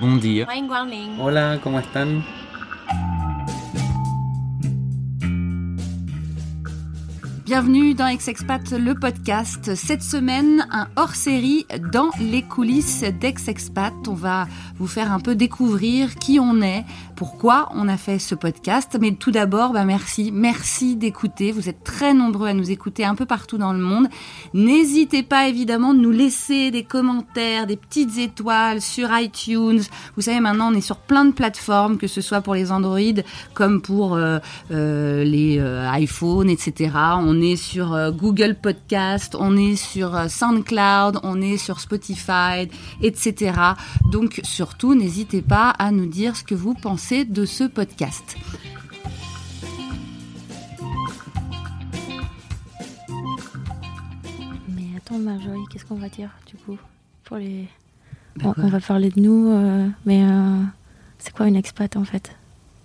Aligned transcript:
Bon 0.00 0.16
dia. 0.16 0.46
Hola, 1.18 1.58
¿cómo 1.60 1.80
están? 1.80 2.24
Bienvenue 7.44 7.94
dans 7.94 8.06
Ex-Expat, 8.06 8.70
le 8.72 8.94
podcast. 8.94 9.74
Cette 9.74 10.02
semaine, 10.02 10.66
un 10.70 10.86
hors-série 10.94 11.66
dans 11.90 12.10
les 12.20 12.42
coulisses 12.42 13.02
d'Ex-Expat. 13.02 13.94
On 14.06 14.12
va 14.12 14.46
vous 14.76 14.86
faire 14.86 15.10
un 15.10 15.18
peu 15.18 15.34
découvrir 15.34 16.14
qui 16.14 16.38
on 16.38 16.60
est, 16.60 16.84
pourquoi 17.18 17.68
on 17.74 17.88
a 17.88 17.96
fait 17.96 18.20
ce 18.20 18.36
podcast. 18.36 18.96
Mais 19.00 19.10
tout 19.10 19.32
d'abord, 19.32 19.72
bah 19.72 19.84
merci, 19.84 20.30
merci 20.32 20.94
d'écouter. 20.94 21.50
Vous 21.50 21.68
êtes 21.68 21.82
très 21.82 22.14
nombreux 22.14 22.46
à 22.46 22.54
nous 22.54 22.70
écouter 22.70 23.04
un 23.04 23.16
peu 23.16 23.26
partout 23.26 23.58
dans 23.58 23.72
le 23.72 23.80
monde. 23.80 24.06
N'hésitez 24.54 25.24
pas 25.24 25.48
évidemment 25.48 25.94
de 25.94 25.98
nous 25.98 26.12
laisser 26.12 26.70
des 26.70 26.84
commentaires, 26.84 27.66
des 27.66 27.76
petites 27.76 28.18
étoiles 28.18 28.80
sur 28.80 29.08
iTunes. 29.18 29.80
Vous 30.14 30.22
savez, 30.22 30.38
maintenant, 30.38 30.70
on 30.72 30.76
est 30.76 30.80
sur 30.80 30.98
plein 30.98 31.24
de 31.24 31.32
plateformes, 31.32 31.98
que 31.98 32.06
ce 32.06 32.20
soit 32.20 32.40
pour 32.40 32.54
les 32.54 32.70
Android 32.70 33.00
comme 33.52 33.82
pour 33.82 34.14
euh, 34.14 34.38
euh, 34.70 35.24
les 35.24 35.58
euh, 35.58 35.90
iPhones, 35.94 36.48
etc. 36.48 36.92
On 37.18 37.42
est 37.42 37.56
sur 37.56 38.12
Google 38.12 38.54
Podcast, 38.62 39.34
on 39.36 39.56
est 39.56 39.74
sur 39.74 40.30
SoundCloud, 40.30 41.18
on 41.24 41.42
est 41.42 41.56
sur 41.56 41.80
Spotify, 41.80 42.68
etc. 43.02 43.54
Donc 44.12 44.40
surtout, 44.44 44.94
n'hésitez 44.94 45.42
pas 45.42 45.70
à 45.70 45.90
nous 45.90 46.06
dire 46.06 46.36
ce 46.36 46.44
que 46.44 46.54
vous 46.54 46.74
pensez 46.74 47.07
de 47.12 47.46
ce 47.46 47.64
podcast. 47.64 48.36
Mais 54.68 54.84
attends, 54.96 55.18
Marjorie, 55.18 55.60
qu'est-ce 55.70 55.84
qu'on 55.84 55.96
va 55.96 56.08
dire 56.08 56.30
du 56.46 56.56
coup 56.56 56.78
pour 57.24 57.36
les... 57.36 57.68
Bon, 58.36 58.54
on 58.56 58.68
va 58.68 58.80
parler 58.80 59.10
de 59.10 59.20
nous, 59.20 59.50
euh, 59.50 59.88
mais 60.06 60.22
euh, 60.22 60.62
c'est 61.18 61.32
quoi 61.34 61.48
une 61.48 61.56
expat 61.56 61.96
en 61.96 62.04
fait? 62.04 62.30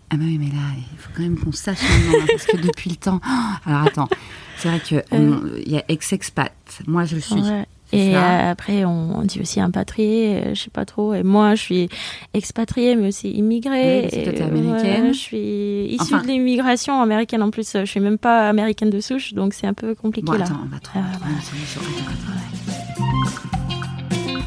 Ah 0.09 0.15
bah 0.17 0.23
oui, 0.25 0.37
mais 0.37 0.47
là, 0.47 0.61
il 0.91 0.97
faut 0.97 1.09
quand 1.15 1.21
même 1.23 1.37
qu'on 1.37 1.51
sache 1.51 1.81
maintenant, 1.81 2.19
hein, 2.21 2.25
parce 2.29 2.45
que 2.45 2.57
depuis 2.57 2.89
le 2.91 2.95
temps... 2.95 3.19
Oh, 3.27 3.29
alors 3.65 3.81
attends, 3.87 4.09
c'est 4.57 4.69
vrai 4.69 4.79
qu'il 4.79 5.03
Euh. 5.13 5.61
y 5.65 5.77
a 5.77 5.83
ex-expat, 5.89 6.53
moi 6.87 7.05
je 7.05 7.17
suis... 7.17 7.35
Ouais. 7.41 7.65
Et 7.95 8.15
euh, 8.15 8.51
après, 8.51 8.85
on, 8.85 9.17
on 9.19 9.21
dit 9.21 9.39
aussi 9.39 9.59
impatrié, 9.61 10.35
euh, 10.37 10.55
je 10.55 10.61
sais 10.63 10.69
pas 10.71 10.83
trop. 10.85 11.13
Et 11.13 11.21
moi, 11.23 11.53
je 11.55 11.61
suis 11.61 11.89
expatriée, 12.33 12.95
mais 12.95 13.09
aussi 13.09 13.29
immigrée. 13.31 14.09
Oui, 14.11 14.19
Et, 14.19 14.41
américaine. 14.41 15.05
ouais, 15.07 15.13
je 15.13 15.19
suis 15.19 15.85
issue 15.93 16.01
Enfin- 16.15 16.21
de 16.23 16.27
l'immigration 16.27 16.99
américaine 17.01 17.43
en 17.43 17.51
plus. 17.51 17.71
Je 17.73 17.85
suis 17.85 17.99
même 17.99 18.17
pas 18.17 18.49
américaine 18.49 18.89
de 18.89 18.99
souche, 18.99 19.33
donc 19.33 19.53
c'est 19.53 19.67
un 19.67 19.73
peu 19.73 19.93
compliqué 19.95 20.25
Bon, 20.25 20.33
là. 20.37 20.45
on 20.49 20.69
va 20.69 20.77
attends. 20.77 21.03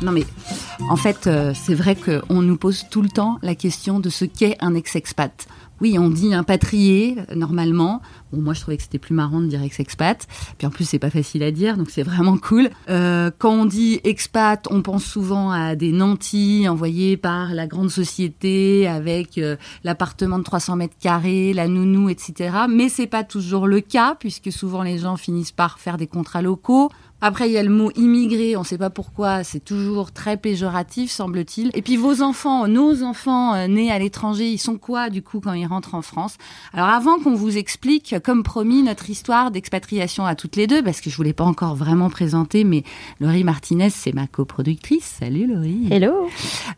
Non 0.02 0.12
mais 0.12 0.24
en 0.90 0.96
fait, 0.96 1.26
euh, 1.26 1.52
c'est 1.54 1.74
vrai 1.74 1.96
qu'on 1.96 2.42
nous 2.42 2.56
pose 2.56 2.86
tout 2.90 3.02
le 3.02 3.08
temps 3.08 3.38
la 3.42 3.54
question 3.54 3.98
de 3.98 4.08
ce 4.10 4.24
qu'est 4.24 4.56
un 4.60 4.74
ex-expat. 4.74 5.46
Oui, 5.80 5.98
on 5.98 6.08
dit 6.08 6.32
impatrié 6.32 7.16
normalement. 7.34 8.00
Bon, 8.32 8.40
moi 8.40 8.54
je 8.54 8.60
trouvais 8.60 8.76
que 8.76 8.82
c'était 8.82 8.98
plus 8.98 9.14
marrant 9.14 9.40
de 9.40 9.46
dire 9.46 9.62
ex-expat. 9.62 10.26
Puis 10.56 10.66
en 10.66 10.70
plus 10.70 10.88
c'est 10.88 10.98
pas 10.98 11.10
facile 11.10 11.42
à 11.42 11.50
dire, 11.50 11.76
donc 11.76 11.90
c'est 11.90 12.02
vraiment 12.02 12.38
cool. 12.38 12.70
Euh, 12.88 13.30
quand 13.38 13.50
on 13.50 13.64
dit 13.66 14.00
expat, 14.04 14.66
on 14.70 14.82
pense 14.82 15.04
souvent 15.04 15.50
à 15.50 15.74
des 15.76 15.92
nantis 15.92 16.66
envoyés 16.68 17.16
par 17.16 17.52
la 17.52 17.66
grande 17.66 17.90
société 17.90 18.88
avec 18.88 19.38
euh, 19.38 19.56
l'appartement 19.84 20.38
de 20.38 20.44
300 20.44 20.76
mètres 20.76 20.96
carrés, 20.98 21.52
la 21.52 21.68
nounou, 21.68 22.08
etc. 22.08 22.56
Mais 22.70 22.88
c'est 22.88 23.06
pas 23.06 23.24
toujours 23.24 23.66
le 23.66 23.80
cas 23.80 24.16
puisque 24.18 24.50
souvent 24.50 24.82
les 24.82 24.98
gens 24.98 25.16
finissent 25.16 25.52
par 25.52 25.78
faire 25.78 25.98
des 25.98 26.06
contrats 26.06 26.42
locaux. 26.42 26.90
Après, 27.26 27.48
il 27.48 27.52
y 27.54 27.58
a 27.58 27.62
le 27.64 27.70
mot 27.70 27.90
immigré, 27.96 28.54
on 28.54 28.60
ne 28.60 28.64
sait 28.64 28.78
pas 28.78 28.88
pourquoi, 28.88 29.42
c'est 29.42 29.58
toujours 29.58 30.12
très 30.12 30.36
péjoratif, 30.36 31.10
semble-t-il. 31.10 31.72
Et 31.74 31.82
puis 31.82 31.96
vos 31.96 32.22
enfants, 32.22 32.68
nos 32.68 33.02
enfants 33.02 33.52
euh, 33.52 33.66
nés 33.66 33.90
à 33.90 33.98
l'étranger, 33.98 34.48
ils 34.48 34.58
sont 34.58 34.78
quoi 34.78 35.10
du 35.10 35.22
coup 35.22 35.40
quand 35.40 35.52
ils 35.52 35.66
rentrent 35.66 35.96
en 35.96 36.02
France? 36.02 36.36
Alors 36.72 36.86
avant 36.86 37.18
qu'on 37.18 37.34
vous 37.34 37.58
explique, 37.58 38.14
comme 38.22 38.44
promis, 38.44 38.84
notre 38.84 39.10
histoire 39.10 39.50
d'expatriation 39.50 40.24
à 40.24 40.36
toutes 40.36 40.54
les 40.54 40.68
deux, 40.68 40.84
parce 40.84 41.00
que 41.00 41.10
je 41.10 41.16
vous 41.16 41.24
l'ai 41.24 41.32
pas 41.32 41.42
encore 41.42 41.74
vraiment 41.74 42.10
présentée, 42.10 42.62
mais 42.62 42.84
Laurie 43.18 43.42
Martinez, 43.42 43.90
c'est 43.90 44.14
ma 44.14 44.28
coproductrice. 44.28 45.16
Salut 45.18 45.48
Laurie. 45.52 45.88
Hello 45.90 46.28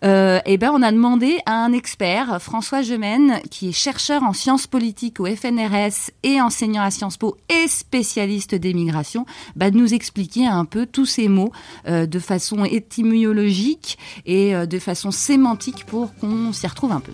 Euh, 0.03 0.41
eh 0.47 0.57
ben, 0.57 0.71
on 0.75 0.81
a 0.81 0.93
demandé 0.93 1.41
à 1.45 1.63
un 1.63 1.75
expert, 1.75 2.41
François 2.41 2.81
Gemène, 2.81 3.41
qui 3.51 3.69
est 3.69 3.73
chercheur 3.73 4.23
en 4.23 4.33
sciences 4.33 4.67
politiques 4.67 5.21
au 5.21 5.27
FNRS 5.27 6.11
et 6.23 6.41
enseignant 6.41 6.85
à 6.85 6.91
Sciences 6.91 7.19
Po 7.19 7.37
et 7.51 7.69
spécialiste 7.69 8.55
des 8.55 8.73
migrations, 8.73 9.27
bah, 9.55 9.71
de 9.71 9.77
nous 9.77 9.93
expliquer 9.93 10.38
un 10.47 10.65
peu 10.65 10.87
tous 10.87 11.07
ces 11.07 11.29
mots 11.29 11.53
euh, 11.87 12.07
de 12.07 12.19
façon 12.19 12.65
étymologique 12.65 13.99
et 14.27 14.55
euh, 14.55 14.67
de 14.67 14.79
façon 14.79 15.11
sémantique 15.11 15.85
pour 15.87 16.15
qu'on 16.17 16.53
s'y 16.53 16.67
retrouve 16.67 16.93
un 16.93 17.01
peu. 17.01 17.13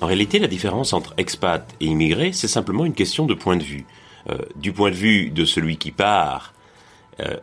En 0.00 0.06
réalité, 0.06 0.38
la 0.38 0.46
différence 0.46 0.92
entre 0.92 1.14
expat 1.16 1.74
et 1.80 1.86
immigré, 1.86 2.32
c'est 2.32 2.48
simplement 2.48 2.84
une 2.84 2.94
question 2.94 3.26
de 3.26 3.34
point 3.34 3.56
de 3.56 3.64
vue. 3.64 3.84
Euh, 4.30 4.38
du 4.56 4.72
point 4.72 4.90
de 4.90 4.96
vue 4.96 5.30
de 5.30 5.44
celui 5.44 5.76
qui 5.76 5.90
part, 5.90 6.54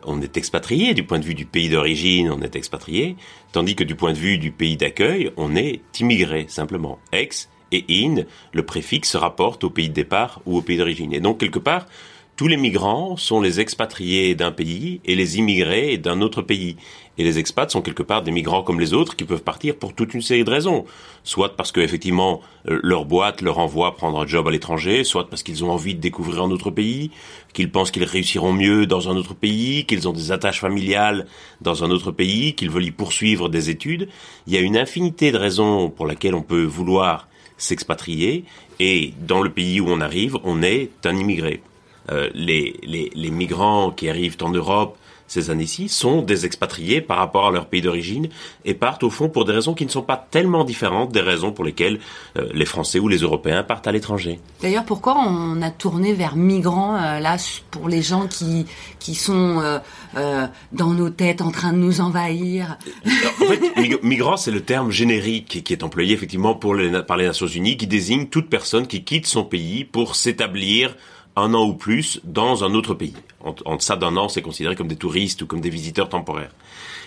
on 0.06 0.22
est 0.22 0.38
expatrié, 0.38 0.94
du 0.94 1.04
point 1.04 1.18
de 1.18 1.24
vue 1.26 1.34
du 1.34 1.44
pays 1.44 1.68
d'origine, 1.68 2.30
on 2.30 2.40
est 2.40 2.56
expatrié, 2.56 3.14
tandis 3.52 3.76
que 3.76 3.84
du 3.84 3.94
point 3.94 4.14
de 4.14 4.16
vue 4.16 4.38
du 4.38 4.50
pays 4.50 4.78
d'accueil, 4.78 5.30
on 5.36 5.54
est 5.54 5.82
immigré, 6.00 6.46
simplement. 6.48 6.98
Ex 7.12 7.50
et 7.72 7.84
in, 7.88 8.24
le 8.52 8.62
préfixe 8.64 9.10
se 9.10 9.16
rapporte 9.16 9.64
au 9.64 9.70
pays 9.70 9.88
de 9.88 9.94
départ 9.94 10.40
ou 10.46 10.56
au 10.56 10.62
pays 10.62 10.76
d'origine. 10.76 11.12
Et 11.12 11.20
donc, 11.20 11.38
quelque 11.38 11.58
part, 11.58 11.86
tous 12.36 12.48
les 12.48 12.58
migrants 12.58 13.16
sont 13.16 13.40
les 13.40 13.60
expatriés 13.60 14.34
d'un 14.34 14.52
pays 14.52 15.00
et 15.06 15.14
les 15.14 15.38
immigrés 15.38 15.96
d'un 15.96 16.20
autre 16.20 16.42
pays. 16.42 16.76
Et 17.16 17.24
les 17.24 17.38
expats 17.38 17.70
sont 17.70 17.80
quelque 17.80 18.02
part 18.02 18.22
des 18.22 18.30
migrants 18.30 18.62
comme 18.62 18.78
les 18.78 18.92
autres 18.92 19.16
qui 19.16 19.24
peuvent 19.24 19.42
partir 19.42 19.76
pour 19.76 19.94
toute 19.94 20.12
une 20.12 20.20
série 20.20 20.44
de 20.44 20.50
raisons. 20.50 20.84
Soit 21.24 21.56
parce 21.56 21.72
que 21.72 21.80
effectivement 21.80 22.42
euh, 22.68 22.78
leur 22.82 23.06
boîte 23.06 23.40
leur 23.40 23.58
envoie 23.58 23.96
prendre 23.96 24.20
un 24.20 24.26
job 24.26 24.46
à 24.48 24.50
l'étranger, 24.50 25.02
soit 25.02 25.30
parce 25.30 25.42
qu'ils 25.42 25.64
ont 25.64 25.70
envie 25.70 25.94
de 25.94 26.00
découvrir 26.00 26.42
un 26.42 26.50
autre 26.50 26.70
pays, 26.70 27.10
qu'ils 27.54 27.70
pensent 27.72 27.90
qu'ils 27.90 28.04
réussiront 28.04 28.52
mieux 28.52 28.86
dans 28.86 29.08
un 29.08 29.16
autre 29.16 29.32
pays, 29.32 29.86
qu'ils 29.86 30.06
ont 30.06 30.12
des 30.12 30.30
attaches 30.30 30.60
familiales 30.60 31.26
dans 31.62 31.84
un 31.84 31.90
autre 31.90 32.10
pays, 32.10 32.54
qu'ils 32.54 32.68
veulent 32.68 32.84
y 32.84 32.90
poursuivre 32.90 33.48
des 33.48 33.70
études. 33.70 34.10
Il 34.46 34.52
y 34.52 34.58
a 34.58 34.60
une 34.60 34.76
infinité 34.76 35.32
de 35.32 35.38
raisons 35.38 35.88
pour 35.88 36.06
lesquelles 36.06 36.34
on 36.34 36.42
peut 36.42 36.64
vouloir 36.64 37.28
s'expatrier 37.58 38.44
et 38.78 39.14
dans 39.20 39.42
le 39.42 39.50
pays 39.50 39.80
où 39.80 39.88
on 39.88 40.00
arrive, 40.00 40.36
on 40.44 40.62
est 40.62 40.90
un 41.04 41.16
immigré. 41.16 41.62
Euh, 42.10 42.30
les, 42.34 42.78
les, 42.82 43.10
les 43.14 43.30
migrants 43.30 43.90
qui 43.90 44.08
arrivent 44.08 44.36
en 44.42 44.50
Europe 44.50 44.96
ces 45.28 45.50
années-ci 45.50 45.88
sont 45.88 46.22
des 46.22 46.46
expatriés 46.46 47.00
par 47.00 47.18
rapport 47.18 47.48
à 47.48 47.50
leur 47.50 47.66
pays 47.66 47.82
d'origine 47.82 48.28
et 48.64 48.74
partent 48.74 49.02
au 49.02 49.10
fond 49.10 49.28
pour 49.28 49.44
des 49.44 49.52
raisons 49.52 49.74
qui 49.74 49.84
ne 49.84 49.90
sont 49.90 50.02
pas 50.02 50.16
tellement 50.30 50.64
différentes 50.64 51.12
des 51.12 51.20
raisons 51.20 51.52
pour 51.52 51.64
lesquelles 51.64 51.98
euh, 52.36 52.48
les 52.54 52.64
Français 52.64 52.98
ou 52.98 53.08
les 53.08 53.18
Européens 53.18 53.62
partent 53.62 53.86
à 53.86 53.92
l'étranger. 53.92 54.38
D'ailleurs, 54.62 54.84
pourquoi 54.84 55.16
on 55.18 55.60
a 55.62 55.70
tourné 55.70 56.12
vers 56.12 56.36
migrants 56.36 56.96
euh, 56.96 57.20
là 57.20 57.36
pour 57.70 57.88
les 57.88 58.02
gens 58.02 58.26
qui 58.28 58.66
qui 58.98 59.14
sont 59.14 59.60
euh, 60.16 60.46
dans 60.72 60.90
nos 60.90 61.10
têtes 61.10 61.42
en 61.42 61.50
train 61.50 61.72
de 61.72 61.78
nous 61.78 62.00
envahir? 62.00 62.78
En 63.40 63.44
fait, 63.46 63.60
mig- 63.76 63.98
migrant, 64.02 64.36
c'est 64.36 64.50
le 64.50 64.62
terme 64.62 64.90
générique 64.90 65.62
qui 65.64 65.72
est 65.72 65.82
employé 65.82 66.14
effectivement 66.14 66.54
pour 66.54 66.74
les, 66.74 67.02
par 67.02 67.16
les 67.16 67.26
Nations 67.26 67.46
Unies, 67.46 67.76
qui 67.76 67.86
désigne 67.86 68.26
toute 68.26 68.48
personne 68.48 68.86
qui 68.86 69.04
quitte 69.04 69.26
son 69.26 69.44
pays 69.44 69.84
pour 69.84 70.16
s'établir 70.16 70.96
un 71.36 71.54
an 71.54 71.66
ou 71.66 71.74
plus 71.74 72.20
dans 72.24 72.64
un 72.64 72.74
autre 72.74 72.94
pays. 72.94 73.14
En, 73.44 73.54
en 73.64 73.76
deçà 73.76 73.96
d'un 73.96 74.16
an, 74.16 74.28
c'est 74.28 74.42
considéré 74.42 74.74
comme 74.74 74.88
des 74.88 74.96
touristes 74.96 75.42
ou 75.42 75.46
comme 75.46 75.60
des 75.60 75.70
visiteurs 75.70 76.08
temporaires. 76.08 76.52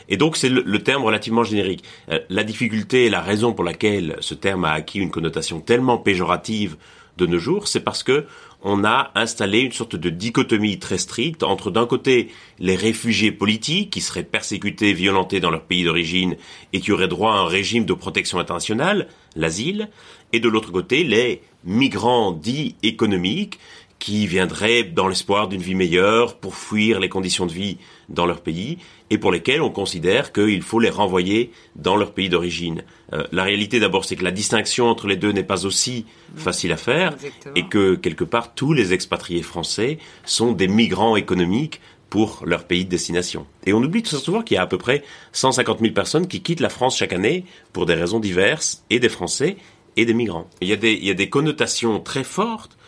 Et 0.07 0.17
donc 0.17 0.38
c'est 0.38 0.50
le, 0.50 0.63
le 0.66 0.79
terme 0.84 1.03
relativement 1.03 1.44
générique. 1.44 1.84
Euh, 2.09 2.19
la 2.29 2.44
difficulté 2.44 3.06
et 3.06 3.09
la 3.09 3.22
raison 3.22 3.53
pour 3.53 3.63
laquelle 3.63 4.16
ce 4.22 4.34
terme 4.34 4.66
a 4.66 4.72
acquis 4.72 5.00
une 5.00 5.12
connotation 5.12 5.59
tellement 5.59 5.97
péjorative 5.97 6.78
de 7.17 7.25
nos 7.25 7.38
jours, 7.38 7.67
c'est 7.67 7.81
parce 7.81 8.03
que 8.03 8.25
on 8.62 8.84
a 8.84 9.12
installé 9.16 9.59
une 9.59 9.72
sorte 9.72 9.95
de 9.95 10.09
dichotomie 10.09 10.79
très 10.79 10.97
stricte 10.97 11.44
entre 11.44 11.72
d'un 11.72 11.85
côté 11.85 12.29
les 12.59 12.75
réfugiés 12.75 13.31
politiques 13.31 13.90
qui 13.90 14.02
seraient 14.02 14.23
persécutés, 14.23 14.91
violentés 14.91 15.40
dans 15.40 15.49
leur 15.49 15.64
pays 15.64 15.85
d'origine 15.85 16.35
et 16.73 16.81
qui 16.81 16.91
auraient 16.91 17.08
droit 17.08 17.34
à 17.34 17.37
un 17.37 17.47
régime 17.47 17.85
de 17.85 17.93
protection 17.93 18.37
internationale, 18.40 19.08
l'asile, 19.35 19.90
et 20.34 20.40
de 20.40 20.49
l'autre 20.49 20.72
côté 20.72 21.03
les 21.03 21.41
migrants 21.64 22.31
dits 22.31 22.76
économiques 22.84 23.59
qui 23.99 24.25
viendraient 24.28 24.84
dans 24.84 25.07
l'espoir 25.07 25.47
d'une 25.49 25.61
vie 25.61 25.75
meilleure 25.75 26.37
pour 26.37 26.55
fuir 26.55 26.99
les 26.99 27.09
conditions 27.09 27.46
de 27.46 27.51
vie 27.51 27.78
dans 28.07 28.25
leur 28.25 28.41
pays 28.41 28.78
et 29.09 29.17
pour 29.17 29.31
lesquels 29.31 29.61
on 29.61 29.69
considère 29.69 30.31
qu'il 30.31 30.61
faut 30.61 30.79
les 30.79 30.90
renvoyer 30.90 31.51
dans 31.75 31.97
leur 31.97 32.13
pays 32.13 32.29
d'origine. 32.29 32.84
Euh, 33.13 33.23
la 33.31 33.43
réalité 33.43 33.79
d'abord 33.79 34.05
c'est 34.05 34.16
que 34.16 34.23
la 34.23 34.31
distinction 34.31 34.87
entre 34.87 35.07
les 35.07 35.17
deux 35.17 35.31
n'est 35.31 35.43
pas 35.43 35.66
aussi 35.66 36.05
facile 36.35 36.72
à 36.72 36.78
faire 36.78 37.13
Exactement. 37.13 37.55
et 37.55 37.67
que 37.67 37.96
quelque 37.96 38.23
part 38.23 38.55
tous 38.55 38.73
les 38.73 38.93
expatriés 38.93 39.43
français 39.43 39.99
sont 40.25 40.53
des 40.53 40.67
migrants 40.67 41.16
économiques 41.16 41.81
pour 42.09 42.41
leur 42.45 42.63
pays 42.63 42.85
de 42.85 42.90
destination. 42.90 43.45
Et 43.66 43.73
on 43.73 43.84
oublie 43.84 44.02
tout 44.02 44.16
souvent 44.16 44.41
qu'il 44.41 44.55
y 44.55 44.57
a 44.57 44.63
à 44.63 44.67
peu 44.67 44.78
près 44.78 45.03
150 45.34 45.79
000 45.79 45.93
personnes 45.93 46.28
qui 46.28 46.41
quittent 46.41 46.59
la 46.59 46.69
France 46.69 46.97
chaque 46.97 47.13
année 47.13 47.45
pour 47.72 47.85
des 47.85 47.93
raisons 47.93 48.19
diverses, 48.19 48.84
et 48.90 48.99
des 48.99 49.09
Français 49.09 49.57
et 49.95 50.05
des 50.05 50.13
migrants. 50.13 50.49
Il 50.61 50.67
y 50.67 50.73
a 50.73 50.75
des, 50.75 50.93
il 50.93 51.05
y 51.05 51.11
a 51.11 51.13
des 51.13 51.29
connotations 51.29 51.99
très 51.99 52.23
fortes 52.23 52.78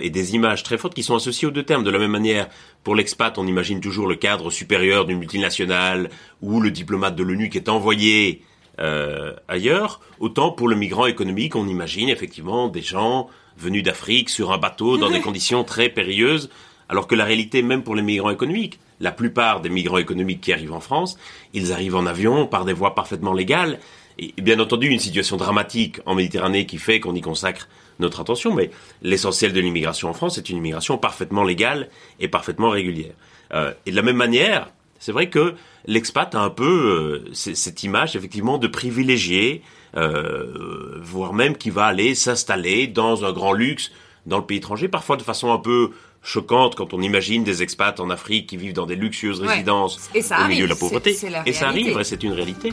et 0.00 0.10
des 0.10 0.34
images 0.34 0.62
très 0.62 0.78
fortes 0.78 0.94
qui 0.94 1.02
sont 1.02 1.16
associées 1.16 1.48
aux 1.48 1.50
deux 1.50 1.62
termes. 1.62 1.84
De 1.84 1.90
la 1.90 1.98
même 1.98 2.10
manière, 2.10 2.48
pour 2.84 2.94
l'expat, 2.94 3.36
on 3.38 3.46
imagine 3.46 3.80
toujours 3.80 4.06
le 4.06 4.16
cadre 4.16 4.50
supérieur 4.50 5.04
d'une 5.04 5.18
multinationale 5.18 6.10
ou 6.42 6.60
le 6.60 6.70
diplomate 6.70 7.16
de 7.16 7.22
l'ONU 7.22 7.48
qui 7.48 7.58
est 7.58 7.68
envoyé 7.68 8.42
euh, 8.80 9.34
ailleurs. 9.48 10.00
Autant 10.20 10.52
pour 10.52 10.68
le 10.68 10.76
migrant 10.76 11.06
économique, 11.06 11.54
on 11.54 11.68
imagine 11.68 12.08
effectivement 12.08 12.68
des 12.68 12.82
gens 12.82 13.28
venus 13.58 13.82
d'Afrique 13.82 14.30
sur 14.30 14.52
un 14.52 14.58
bateau 14.58 14.96
dans 14.96 15.10
des 15.10 15.20
conditions 15.22 15.64
très 15.64 15.88
périlleuses, 15.90 16.50
alors 16.88 17.06
que 17.06 17.14
la 17.14 17.24
réalité, 17.24 17.62
même 17.62 17.82
pour 17.82 17.94
les 17.94 18.02
migrants 18.02 18.30
économiques, 18.30 18.80
la 19.00 19.12
plupart 19.12 19.60
des 19.60 19.68
migrants 19.68 19.98
économiques 19.98 20.40
qui 20.40 20.52
arrivent 20.52 20.72
en 20.72 20.80
France, 20.80 21.18
ils 21.52 21.72
arrivent 21.72 21.96
en 21.96 22.06
avion 22.06 22.46
par 22.46 22.64
des 22.64 22.72
voies 22.72 22.94
parfaitement 22.94 23.32
légales. 23.32 23.78
Et 24.18 24.34
bien 24.38 24.60
entendu, 24.60 24.88
une 24.88 24.98
situation 24.98 25.36
dramatique 25.36 26.00
en 26.06 26.14
Méditerranée 26.14 26.66
qui 26.66 26.78
fait 26.78 27.00
qu'on 27.00 27.14
y 27.14 27.20
consacre 27.20 27.68
notre 28.00 28.20
attention, 28.20 28.54
mais 28.54 28.70
l'essentiel 29.02 29.52
de 29.52 29.60
l'immigration 29.60 30.08
en 30.08 30.12
France 30.12 30.38
est 30.38 30.48
une 30.48 30.56
immigration 30.56 30.98
parfaitement 30.98 31.44
légale 31.44 31.88
et 32.18 32.28
parfaitement 32.28 32.70
régulière. 32.70 33.12
Euh, 33.52 33.72
et 33.86 33.90
de 33.90 33.96
la 33.96 34.02
même 34.02 34.16
manière, 34.16 34.70
c'est 34.98 35.12
vrai 35.12 35.28
que 35.28 35.54
l'expat 35.86 36.34
a 36.34 36.40
un 36.40 36.50
peu 36.50 37.24
euh, 37.24 37.30
cette 37.32 37.82
image 37.82 38.16
effectivement 38.16 38.58
de 38.58 38.66
privilégié, 38.66 39.62
euh, 39.96 40.98
voire 41.00 41.32
même 41.32 41.56
qui 41.56 41.70
va 41.70 41.86
aller 41.86 42.14
s'installer 42.14 42.86
dans 42.86 43.24
un 43.24 43.32
grand 43.32 43.52
luxe 43.52 43.90
dans 44.26 44.38
le 44.38 44.44
pays 44.44 44.58
étranger, 44.58 44.88
parfois 44.88 45.16
de 45.16 45.22
façon 45.22 45.52
un 45.52 45.58
peu 45.58 45.90
choquante 46.22 46.74
quand 46.74 46.92
on 46.92 47.00
imagine 47.00 47.44
des 47.44 47.62
expats 47.62 47.98
en 47.98 48.10
Afrique 48.10 48.46
qui 48.46 48.58
vivent 48.58 48.74
dans 48.74 48.84
des 48.84 48.96
luxueuses 48.96 49.40
résidences 49.40 50.10
au 50.14 50.48
milieu 50.48 50.64
de 50.64 50.70
la 50.70 50.76
pauvreté. 50.76 51.16
et 51.46 51.52
ça 51.52 51.68
arrive, 51.68 52.00
c'est 52.02 52.22
une 52.22 52.32
réalité. 52.32 52.72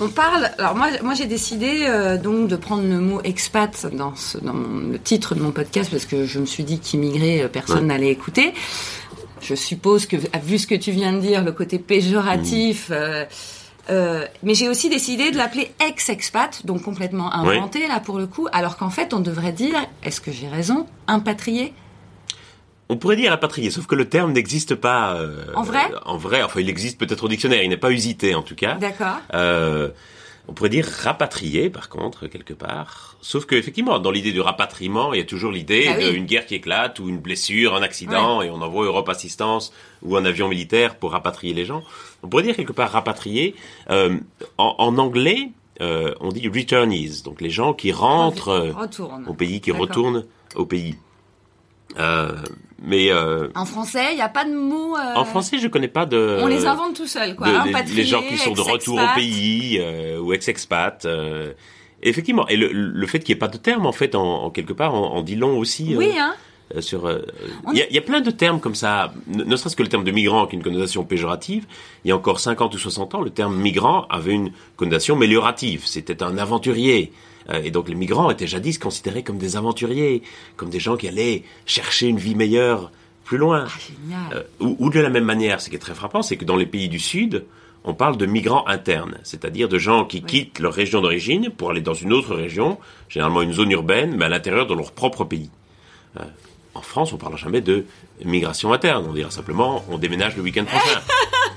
On 0.00 0.08
parle. 0.08 0.50
Alors 0.58 0.76
moi, 0.76 0.88
moi 1.02 1.14
j'ai 1.14 1.26
décidé 1.26 1.86
euh, 1.86 2.18
donc 2.18 2.48
de 2.48 2.56
prendre 2.56 2.84
le 2.84 3.00
mot 3.00 3.20
expat 3.22 3.86
dans, 3.92 4.14
dans 4.42 4.54
le 4.54 4.98
titre 4.98 5.34
de 5.34 5.40
mon 5.40 5.50
podcast 5.50 5.90
parce 5.90 6.04
que 6.04 6.24
je 6.24 6.38
me 6.38 6.46
suis 6.46 6.64
dit 6.64 6.78
qu'immigré, 6.78 7.42
euh, 7.42 7.48
personne 7.48 7.88
n'allait 7.88 8.10
écouter. 8.10 8.54
Je 9.40 9.54
suppose 9.54 10.06
que 10.06 10.16
vu 10.42 10.58
ce 10.58 10.66
que 10.66 10.74
tu 10.74 10.90
viens 10.90 11.12
de 11.12 11.20
dire, 11.20 11.44
le 11.44 11.52
côté 11.52 11.78
péjoratif. 11.78 12.90
Mmh. 12.90 12.94
Euh, 13.90 14.26
mais 14.42 14.54
j'ai 14.54 14.68
aussi 14.68 14.90
décidé 14.90 15.30
de 15.30 15.36
l'appeler 15.38 15.72
ex-expat, 15.80 16.66
donc 16.66 16.82
complètement 16.82 17.32
inventé 17.32 17.86
là 17.88 18.00
pour 18.00 18.18
le 18.18 18.26
coup, 18.26 18.46
alors 18.52 18.76
qu'en 18.76 18.90
fait 18.90 19.14
on 19.14 19.20
devrait 19.20 19.52
dire, 19.52 19.74
est-ce 20.04 20.20
que 20.20 20.30
j'ai 20.30 20.48
raison, 20.48 20.86
impatrié 21.06 21.72
on 22.88 22.96
pourrait 22.96 23.16
dire 23.16 23.30
rapatrié, 23.30 23.70
sauf 23.70 23.86
que 23.86 23.94
le 23.94 24.08
terme 24.08 24.32
n'existe 24.32 24.74
pas. 24.74 25.14
Euh, 25.14 25.44
en 25.54 25.62
vrai? 25.62 25.90
En 26.04 26.16
vrai, 26.16 26.42
enfin, 26.42 26.60
il 26.60 26.68
existe 26.68 26.98
peut-être 26.98 27.24
au 27.24 27.28
dictionnaire, 27.28 27.62
il 27.62 27.68
n'est 27.68 27.76
pas 27.76 27.90
usité 27.90 28.34
en 28.34 28.42
tout 28.42 28.54
cas. 28.54 28.74
D'accord. 28.74 29.18
Euh, 29.34 29.88
on 30.48 30.54
pourrait 30.54 30.70
dire 30.70 30.86
rapatrié, 31.02 31.68
par 31.68 31.90
contre, 31.90 32.26
quelque 32.26 32.54
part. 32.54 33.16
Sauf 33.20 33.44
que 33.44 33.54
effectivement, 33.54 33.98
dans 33.98 34.10
l'idée 34.10 34.32
du 34.32 34.40
rapatriement, 34.40 35.12
il 35.12 35.18
y 35.18 35.22
a 35.22 35.26
toujours 35.26 35.52
l'idée 35.52 35.84
bah 35.86 36.10
d'une 36.10 36.24
guerre 36.24 36.46
qui 36.46 36.54
éclate 36.54 36.98
ou 37.00 37.08
une 37.10 37.18
blessure, 37.18 37.74
un 37.74 37.82
accident, 37.82 38.40
et 38.40 38.48
on 38.48 38.62
envoie 38.62 38.86
Europe 38.86 39.10
Assistance 39.10 39.74
ou 40.02 40.16
un 40.16 40.24
avion 40.24 40.48
militaire 40.48 40.96
pour 40.96 41.12
rapatrier 41.12 41.52
les 41.52 41.66
gens. 41.66 41.82
On 42.22 42.28
pourrait 42.28 42.44
dire 42.44 42.56
quelque 42.56 42.72
part 42.72 42.90
rapatrié. 42.90 43.54
Euh, 43.90 44.16
en, 44.56 44.96
anglais, 44.96 45.50
euh, 45.82 46.14
on 46.20 46.30
dit 46.30 46.48
returnees, 46.48 47.22
donc 47.24 47.42
les 47.42 47.50
gens 47.50 47.74
qui 47.74 47.92
rentrent 47.92 48.48
euh, 48.48 48.72
au 49.26 49.34
pays, 49.34 49.60
qui 49.60 49.70
retournent 49.70 50.24
au 50.54 50.64
pays. 50.64 50.96
Euh, 51.98 52.32
mais 52.80 53.10
euh, 53.10 53.48
en 53.54 53.64
français, 53.64 54.08
il 54.12 54.16
n'y 54.16 54.22
a 54.22 54.28
pas 54.28 54.44
de 54.44 54.54
mot. 54.54 54.96
Euh, 54.96 55.14
en 55.16 55.24
français, 55.24 55.58
je 55.58 55.66
connais 55.66 55.88
pas 55.88 56.06
de. 56.06 56.38
On 56.40 56.46
les 56.46 56.66
invente 56.66 56.94
tout 56.94 57.06
seuls, 57.08 57.34
quoi. 57.34 57.48
les, 57.92 58.04
gens 58.04 58.22
qui 58.22 58.38
sont 58.38 58.52
de 58.52 58.60
retour 58.60 58.98
au 58.98 59.14
pays 59.16 59.78
euh, 59.80 60.20
ou 60.20 60.32
ex-expat. 60.32 61.04
Euh, 61.04 61.52
effectivement, 62.02 62.46
et 62.46 62.56
le, 62.56 62.70
le 62.70 63.06
fait 63.06 63.18
qu'il 63.18 63.34
n'y 63.34 63.38
ait 63.38 63.40
pas 63.40 63.48
de 63.48 63.56
terme, 63.56 63.84
en 63.84 63.92
fait, 63.92 64.14
en, 64.14 64.44
en 64.44 64.50
quelque 64.50 64.72
part, 64.72 64.94
en, 64.94 65.22
dit 65.22 65.34
long 65.34 65.58
aussi. 65.58 65.96
Oui, 65.96 66.12
hein. 66.18 66.34
Sur, 66.80 67.10
il 67.72 67.78
y, 67.90 67.94
y, 67.94 67.98
a 67.98 68.02
plein 68.02 68.20
de 68.20 68.30
termes 68.30 68.60
comme 68.60 68.74
ça, 68.74 69.14
ne, 69.26 69.56
serait-ce 69.56 69.74
que 69.74 69.82
le 69.82 69.88
terme 69.88 70.04
de 70.04 70.10
migrant 70.10 70.46
qui 70.46 70.54
a 70.54 70.58
une 70.58 70.62
connotation 70.62 71.02
péjorative. 71.02 71.64
Il 72.04 72.08
y 72.08 72.12
a 72.12 72.16
encore 72.16 72.40
50 72.40 72.74
ou 72.74 72.78
60 72.78 73.14
ans, 73.14 73.22
le 73.22 73.30
terme 73.30 73.56
migrant 73.56 74.04
avait 74.10 74.34
une 74.34 74.52
connotation 74.76 75.16
améliorative. 75.16 75.86
C'était 75.86 76.22
un 76.22 76.36
aventurier. 76.36 77.10
Euh, 77.50 77.62
et 77.62 77.70
donc 77.70 77.88
les 77.88 77.94
migrants 77.94 78.30
étaient 78.30 78.46
jadis 78.46 78.78
considérés 78.78 79.22
comme 79.22 79.38
des 79.38 79.56
aventuriers, 79.56 80.22
comme 80.56 80.70
des 80.70 80.80
gens 80.80 80.96
qui 80.96 81.08
allaient 81.08 81.42
chercher 81.66 82.06
une 82.06 82.18
vie 82.18 82.34
meilleure 82.34 82.90
plus 83.24 83.38
loin. 83.38 83.66
Ah, 84.12 84.34
euh, 84.34 84.42
ou, 84.60 84.88
de 84.90 85.00
la 85.00 85.10
même 85.10 85.24
manière, 85.24 85.60
ce 85.60 85.68
qui 85.68 85.76
est 85.76 85.80
très 85.80 85.94
frappant, 85.94 86.22
c'est 86.22 86.36
que 86.36 86.44
dans 86.44 86.56
les 86.56 86.66
pays 86.66 86.88
du 86.88 86.98
Sud, 86.98 87.44
on 87.84 87.94
parle 87.94 88.16
de 88.16 88.26
migrants 88.26 88.66
internes, 88.66 89.18
c'est-à-dire 89.22 89.68
de 89.68 89.78
gens 89.78 90.04
qui 90.04 90.22
quittent 90.22 90.58
leur 90.58 90.72
région 90.72 91.00
d'origine 91.00 91.50
pour 91.50 91.70
aller 91.70 91.80
dans 91.80 91.94
une 91.94 92.12
autre 92.12 92.34
région, 92.34 92.78
généralement 93.08 93.42
une 93.42 93.52
zone 93.52 93.70
urbaine, 93.70 94.16
mais 94.16 94.24
à 94.24 94.28
l'intérieur 94.28 94.66
de 94.66 94.74
leur 94.74 94.92
propre 94.92 95.24
pays. 95.24 95.50
Euh, 96.18 96.24
en 96.74 96.80
France, 96.80 97.12
on 97.12 97.16
ne 97.16 97.20
parle 97.20 97.36
jamais 97.36 97.60
de 97.60 97.84
migration 98.24 98.72
interne, 98.72 99.06
on 99.08 99.12
dira 99.12 99.30
simplement 99.30 99.84
on 99.90 99.98
déménage 99.98 100.36
le 100.36 100.42
week-end 100.42 100.64
prochain. 100.64 101.00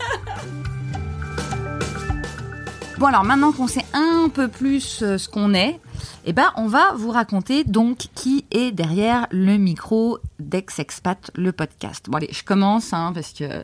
Bon 3.02 3.08
alors 3.08 3.24
maintenant 3.24 3.52
qu'on 3.52 3.66
sait 3.66 3.84
un 3.94 4.30
peu 4.30 4.48
plus 4.48 5.02
euh, 5.02 5.18
ce 5.18 5.28
qu'on 5.28 5.56
est, 5.56 5.80
eh 6.24 6.34
ben 6.34 6.52
on 6.56 6.68
va 6.68 6.94
vous 6.94 7.10
raconter 7.10 7.64
donc 7.64 7.98
qui 8.14 8.46
est 8.52 8.72
derrière 8.72 9.26
le 9.32 9.58
micro 9.58 10.20
d'Ex-Expat, 10.38 11.32
le 11.34 11.52
podcast. 11.52 12.06
Bon 12.10 12.20
allez, 12.20 12.30
je 12.32 12.44
commence 12.44 12.94
hein, 12.94 13.12
parce 13.12 13.34
que 13.34 13.64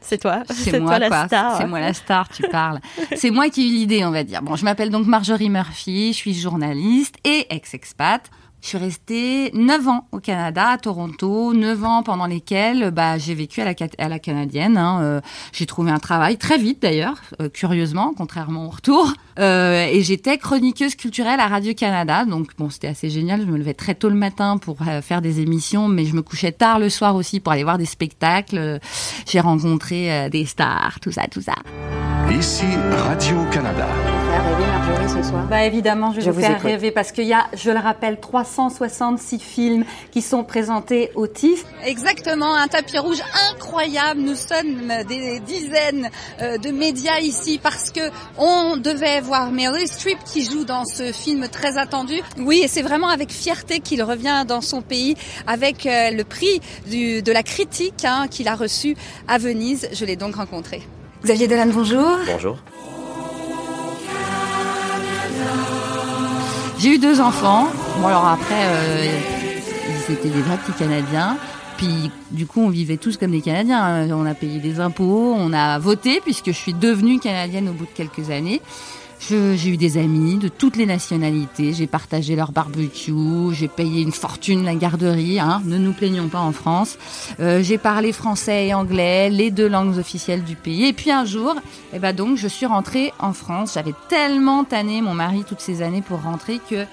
c'est 0.00 0.18
toi, 0.18 0.44
c'est 0.50 0.78
moi 0.78 1.00
la 1.00 1.26
star. 1.26 1.56
C'est 1.56 1.66
moi 1.66 1.80
la 1.80 1.94
star, 1.94 2.28
tu 2.28 2.44
parles. 2.48 2.78
c'est 3.16 3.32
moi 3.32 3.48
qui 3.48 3.62
ai 3.62 3.66
eu 3.66 3.72
l'idée, 3.72 4.04
on 4.04 4.12
va 4.12 4.22
dire. 4.22 4.40
Bon, 4.40 4.54
je 4.54 4.64
m'appelle 4.64 4.90
donc 4.90 5.08
Marjorie 5.08 5.50
Murphy, 5.50 6.12
je 6.12 6.18
suis 6.18 6.34
journaliste 6.34 7.16
et 7.24 7.52
ex-expat. 7.52 8.30
Je 8.66 8.70
suis 8.70 8.78
restée 8.78 9.52
9 9.54 9.86
ans 9.86 10.08
au 10.10 10.18
Canada, 10.18 10.70
à 10.70 10.76
Toronto, 10.76 11.54
9 11.54 11.84
ans 11.84 12.02
pendant 12.02 12.26
lesquels 12.26 12.90
bah, 12.90 13.16
j'ai 13.16 13.32
vécu 13.32 13.60
à 13.60 13.64
la, 13.64 13.74
à 13.98 14.08
la 14.08 14.18
canadienne. 14.18 14.76
Hein, 14.76 14.98
euh, 15.02 15.20
j'ai 15.52 15.66
trouvé 15.66 15.92
un 15.92 16.00
travail 16.00 16.36
très 16.36 16.58
vite 16.58 16.82
d'ailleurs, 16.82 17.14
euh, 17.40 17.48
curieusement, 17.48 18.12
contrairement 18.18 18.66
au 18.66 18.70
retour. 18.70 19.12
Euh, 19.38 19.86
et 19.86 20.02
j'étais 20.02 20.36
chroniqueuse 20.36 20.96
culturelle 20.96 21.38
à 21.38 21.46
Radio-Canada. 21.46 22.24
Donc 22.24 22.56
bon, 22.58 22.68
c'était 22.68 22.88
assez 22.88 23.08
génial. 23.08 23.42
Je 23.42 23.46
me 23.46 23.56
levais 23.56 23.72
très 23.72 23.94
tôt 23.94 24.08
le 24.08 24.16
matin 24.16 24.58
pour 24.58 24.78
faire 25.00 25.22
des 25.22 25.38
émissions, 25.38 25.86
mais 25.86 26.04
je 26.04 26.16
me 26.16 26.22
couchais 26.22 26.50
tard 26.50 26.80
le 26.80 26.88
soir 26.88 27.14
aussi 27.14 27.38
pour 27.38 27.52
aller 27.52 27.62
voir 27.62 27.78
des 27.78 27.86
spectacles. 27.86 28.80
J'ai 29.28 29.38
rencontré 29.38 30.28
des 30.30 30.44
stars, 30.44 30.98
tout 31.00 31.12
ça, 31.12 31.28
tout 31.28 31.40
ça. 31.40 31.54
Ici 32.30 32.66
Radio-Canada. 32.90 33.86
rêver 33.86 34.66
Marjorie 34.66 35.08
ce 35.08 35.22
soir 35.22 35.46
Bah 35.48 35.64
évidemment, 35.64 36.12
je 36.12 36.20
vais 36.20 36.30
vous, 36.30 36.40
faire 36.40 36.60
rêver 36.60 36.90
parce 36.90 37.12
qu'il 37.12 37.26
y 37.26 37.32
a, 37.32 37.46
je 37.56 37.70
le 37.70 37.78
rappelle, 37.78 38.20
366 38.56 39.38
films 39.38 39.84
qui 40.10 40.22
sont 40.22 40.42
présentés 40.42 41.10
au 41.14 41.26
TIFF. 41.26 41.64
Exactement, 41.84 42.54
un 42.54 42.68
tapis 42.68 42.98
rouge 42.98 43.20
incroyable. 43.50 44.20
Nous 44.20 44.34
sommes 44.34 44.88
des 45.06 45.40
dizaines 45.40 46.08
euh, 46.40 46.56
de 46.56 46.70
médias 46.70 47.18
ici 47.20 47.60
parce 47.62 47.90
que 47.90 48.00
on 48.38 48.78
devait 48.78 49.20
voir 49.20 49.50
Meryl 49.52 49.86
Streep 49.86 50.18
qui 50.24 50.42
joue 50.44 50.64
dans 50.64 50.86
ce 50.86 51.12
film 51.12 51.48
très 51.48 51.76
attendu. 51.76 52.22
Oui, 52.38 52.62
et 52.64 52.68
c'est 52.68 52.82
vraiment 52.82 53.08
avec 53.08 53.30
fierté 53.30 53.80
qu'il 53.80 54.02
revient 54.02 54.44
dans 54.48 54.62
son 54.62 54.80
pays 54.80 55.16
avec 55.46 55.84
euh, 55.84 56.10
le 56.10 56.24
prix 56.24 56.60
du, 56.86 57.20
de 57.20 57.32
la 57.32 57.42
critique 57.42 58.06
hein, 58.06 58.26
qu'il 58.30 58.48
a 58.48 58.54
reçu 58.54 58.96
à 59.28 59.36
Venise. 59.36 59.88
Je 59.92 60.06
l'ai 60.06 60.16
donc 60.16 60.36
rencontré. 60.36 60.80
Xavier 61.22 61.46
Dolan, 61.46 61.66
bonjour. 61.66 62.16
Bonjour. 62.26 62.56
J'ai 66.78 66.94
eu 66.94 66.98
deux 66.98 67.20
enfants. 67.20 67.68
Bon, 68.00 68.08
alors 68.08 68.26
après, 68.26 68.54
euh, 68.54 69.06
ils 70.08 70.12
étaient 70.12 70.28
des 70.28 70.40
vrais 70.40 70.58
petits 70.58 70.78
Canadiens. 70.78 71.38
Puis 71.78 72.10
du 72.30 72.46
coup, 72.46 72.60
on 72.60 72.68
vivait 72.68 72.98
tous 72.98 73.16
comme 73.16 73.30
des 73.30 73.40
Canadiens. 73.40 74.06
On 74.10 74.26
a 74.26 74.34
payé 74.34 74.58
des 74.58 74.78
impôts, 74.80 75.34
on 75.36 75.52
a 75.52 75.78
voté 75.78 76.20
puisque 76.20 76.46
je 76.46 76.52
suis 76.56 76.74
devenue 76.74 77.18
canadienne 77.18 77.68
au 77.68 77.72
bout 77.72 77.84
de 77.86 77.90
quelques 77.90 78.30
années. 78.30 78.60
J'ai 79.18 79.68
eu 79.70 79.76
des 79.76 79.98
amis 79.98 80.36
de 80.36 80.48
toutes 80.48 80.76
les 80.76 80.86
nationalités, 80.86 81.72
j'ai 81.72 81.86
partagé 81.86 82.36
leur 82.36 82.52
barbecue, 82.52 83.12
j'ai 83.52 83.66
payé 83.66 84.02
une 84.02 84.12
fortune 84.12 84.64
la 84.64 84.74
garderie, 84.74 85.40
hein, 85.40 85.62
ne 85.64 85.78
nous 85.78 85.92
plaignons 85.92 86.28
pas 86.28 86.40
en 86.40 86.52
France. 86.52 86.96
Euh, 87.40 87.62
j'ai 87.62 87.78
parlé 87.78 88.12
français 88.12 88.68
et 88.68 88.74
anglais, 88.74 89.30
les 89.30 89.50
deux 89.50 89.68
langues 89.68 89.98
officielles 89.98 90.44
du 90.44 90.54
pays. 90.54 90.86
Et 90.86 90.92
puis 90.92 91.10
un 91.10 91.24
jour, 91.24 91.54
eh 91.92 91.98
ben 91.98 92.14
donc, 92.14 92.36
je 92.36 92.46
suis 92.46 92.66
rentrée 92.66 93.12
en 93.18 93.32
France. 93.32 93.72
J'avais 93.74 93.94
tellement 94.08 94.64
tanné 94.64 95.00
mon 95.00 95.14
mari 95.14 95.44
toutes 95.44 95.60
ces 95.60 95.82
années 95.82 96.02
pour 96.02 96.22
rentrer 96.22 96.60
que 96.70 96.84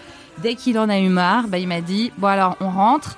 dès 0.42 0.56
qu'il 0.56 0.80
en 0.80 0.90
a 0.90 1.00
eu 1.00 1.10
marre, 1.10 1.48
bah, 1.48 1.60
il 1.60 1.68
m'a 1.68 1.82
dit 1.82 2.12
bon 2.18 2.28
alors 2.28 2.56
on 2.62 2.70
rentre. 2.70 3.18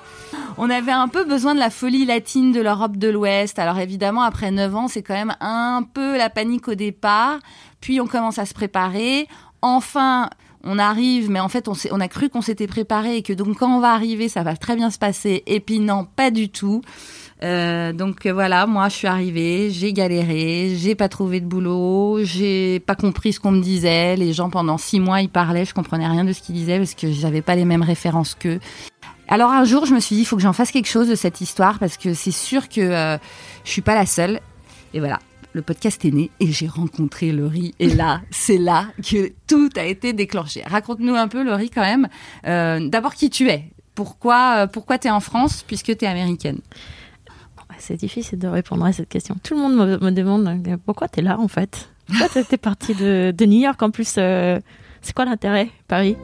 On 0.58 0.70
avait 0.70 0.92
un 0.92 1.08
peu 1.08 1.24
besoin 1.24 1.54
de 1.54 1.58
la 1.58 1.68
folie 1.68 2.06
latine 2.06 2.50
de 2.50 2.60
l'Europe 2.60 2.96
de 2.96 3.08
l'Ouest. 3.08 3.58
Alors 3.58 3.78
évidemment, 3.78 4.22
après 4.22 4.50
9 4.50 4.74
ans, 4.74 4.88
c'est 4.88 5.02
quand 5.02 5.14
même 5.14 5.36
un 5.40 5.82
peu 5.82 6.16
la 6.16 6.30
panique 6.30 6.68
au 6.68 6.74
départ. 6.74 7.38
Puis 7.86 8.00
on 8.00 8.08
commence 8.08 8.40
à 8.40 8.46
se 8.46 8.52
préparer. 8.52 9.28
Enfin, 9.62 10.28
on 10.64 10.76
arrive, 10.76 11.30
mais 11.30 11.38
en 11.38 11.48
fait, 11.48 11.68
on, 11.68 12.00
a 12.00 12.08
cru 12.08 12.28
qu'on 12.28 12.40
s'était 12.40 12.66
préparé 12.66 13.18
et 13.18 13.22
que 13.22 13.32
donc 13.32 13.58
quand 13.58 13.70
on 13.70 13.78
va 13.78 13.92
arriver, 13.92 14.28
ça 14.28 14.42
va 14.42 14.56
très 14.56 14.74
bien 14.74 14.90
se 14.90 14.98
passer. 14.98 15.44
Et 15.46 15.60
puis 15.60 15.78
non, 15.78 16.04
pas 16.04 16.32
du 16.32 16.48
tout. 16.48 16.82
Euh, 17.44 17.92
donc 17.92 18.26
voilà, 18.26 18.66
moi 18.66 18.88
je 18.88 18.96
suis 18.96 19.06
arrivée, 19.06 19.70
j'ai 19.70 19.92
galéré, 19.92 20.74
j'ai 20.76 20.96
pas 20.96 21.08
trouvé 21.08 21.38
de 21.38 21.46
boulot, 21.46 22.24
j'ai 22.24 22.80
pas 22.80 22.96
compris 22.96 23.34
ce 23.34 23.38
qu'on 23.38 23.52
me 23.52 23.62
disait. 23.62 24.16
Les 24.16 24.32
gens 24.32 24.50
pendant 24.50 24.78
six 24.78 24.98
mois 24.98 25.20
ils 25.20 25.28
parlaient, 25.28 25.64
je 25.64 25.72
comprenais 25.72 26.08
rien 26.08 26.24
de 26.24 26.32
ce 26.32 26.42
qu'ils 26.42 26.56
disaient 26.56 26.78
parce 26.78 26.94
que 26.94 27.12
j'avais 27.12 27.40
pas 27.40 27.54
les 27.54 27.64
mêmes 27.64 27.84
références 27.84 28.34
qu'eux. 28.34 28.58
Alors 29.28 29.52
un 29.52 29.62
jour 29.62 29.86
je 29.86 29.94
me 29.94 30.00
suis 30.00 30.16
dit 30.16 30.22
il 30.22 30.24
faut 30.24 30.34
que 30.34 30.42
j'en 30.42 30.52
fasse 30.52 30.72
quelque 30.72 30.88
chose 30.88 31.06
de 31.06 31.14
cette 31.14 31.40
histoire 31.40 31.78
parce 31.78 31.98
que 31.98 32.14
c'est 32.14 32.32
sûr 32.32 32.68
que 32.68 32.80
euh, 32.80 33.16
je 33.62 33.70
suis 33.70 33.82
pas 33.82 33.94
la 33.94 34.06
seule. 34.06 34.40
Et 34.92 34.98
voilà, 34.98 35.20
le 35.56 35.62
podcast 35.62 36.04
est 36.04 36.10
né 36.10 36.30
et 36.38 36.52
j'ai 36.52 36.68
rencontré 36.68 37.32
Laurie. 37.32 37.74
Et 37.80 37.88
là, 37.88 38.20
c'est 38.30 38.58
là 38.58 38.88
que 39.02 39.32
tout 39.48 39.70
a 39.76 39.84
été 39.84 40.12
déclenché. 40.12 40.62
Raconte-nous 40.64 41.14
un 41.14 41.28
peu, 41.28 41.42
Laurie, 41.42 41.70
quand 41.70 41.80
même. 41.80 42.08
Euh, 42.46 42.86
d'abord, 42.88 43.14
qui 43.14 43.30
tu 43.30 43.48
es? 43.48 43.64
Pourquoi, 43.94 44.58
euh, 44.58 44.66
pourquoi 44.66 44.98
tu 44.98 45.08
es 45.08 45.10
en 45.10 45.20
France 45.20 45.64
puisque 45.66 45.96
tu 45.96 46.04
es 46.04 46.06
américaine 46.06 46.60
C'est 47.78 47.96
difficile 47.96 48.38
de 48.38 48.48
répondre 48.48 48.84
à 48.84 48.92
cette 48.92 49.08
question. 49.08 49.34
Tout 49.42 49.54
le 49.54 49.60
monde 49.60 50.00
me, 50.00 50.10
demande 50.10 50.46
euh, 50.46 50.76
pourquoi 50.84 51.08
tu 51.08 51.20
es 51.20 51.22
là, 51.22 51.40
en 51.40 51.48
fait? 51.48 51.88
Pourquoi 52.06 52.28
tu 52.28 52.54
es 52.54 52.58
partie 52.58 52.94
de, 52.94 53.46
New 53.46 53.60
York 53.60 53.82
en 53.82 53.90
plus 53.90 54.08
C'est 54.08 54.62
quoi 55.14 55.24
l'intérêt, 55.24 55.70
Paris? 55.88 56.16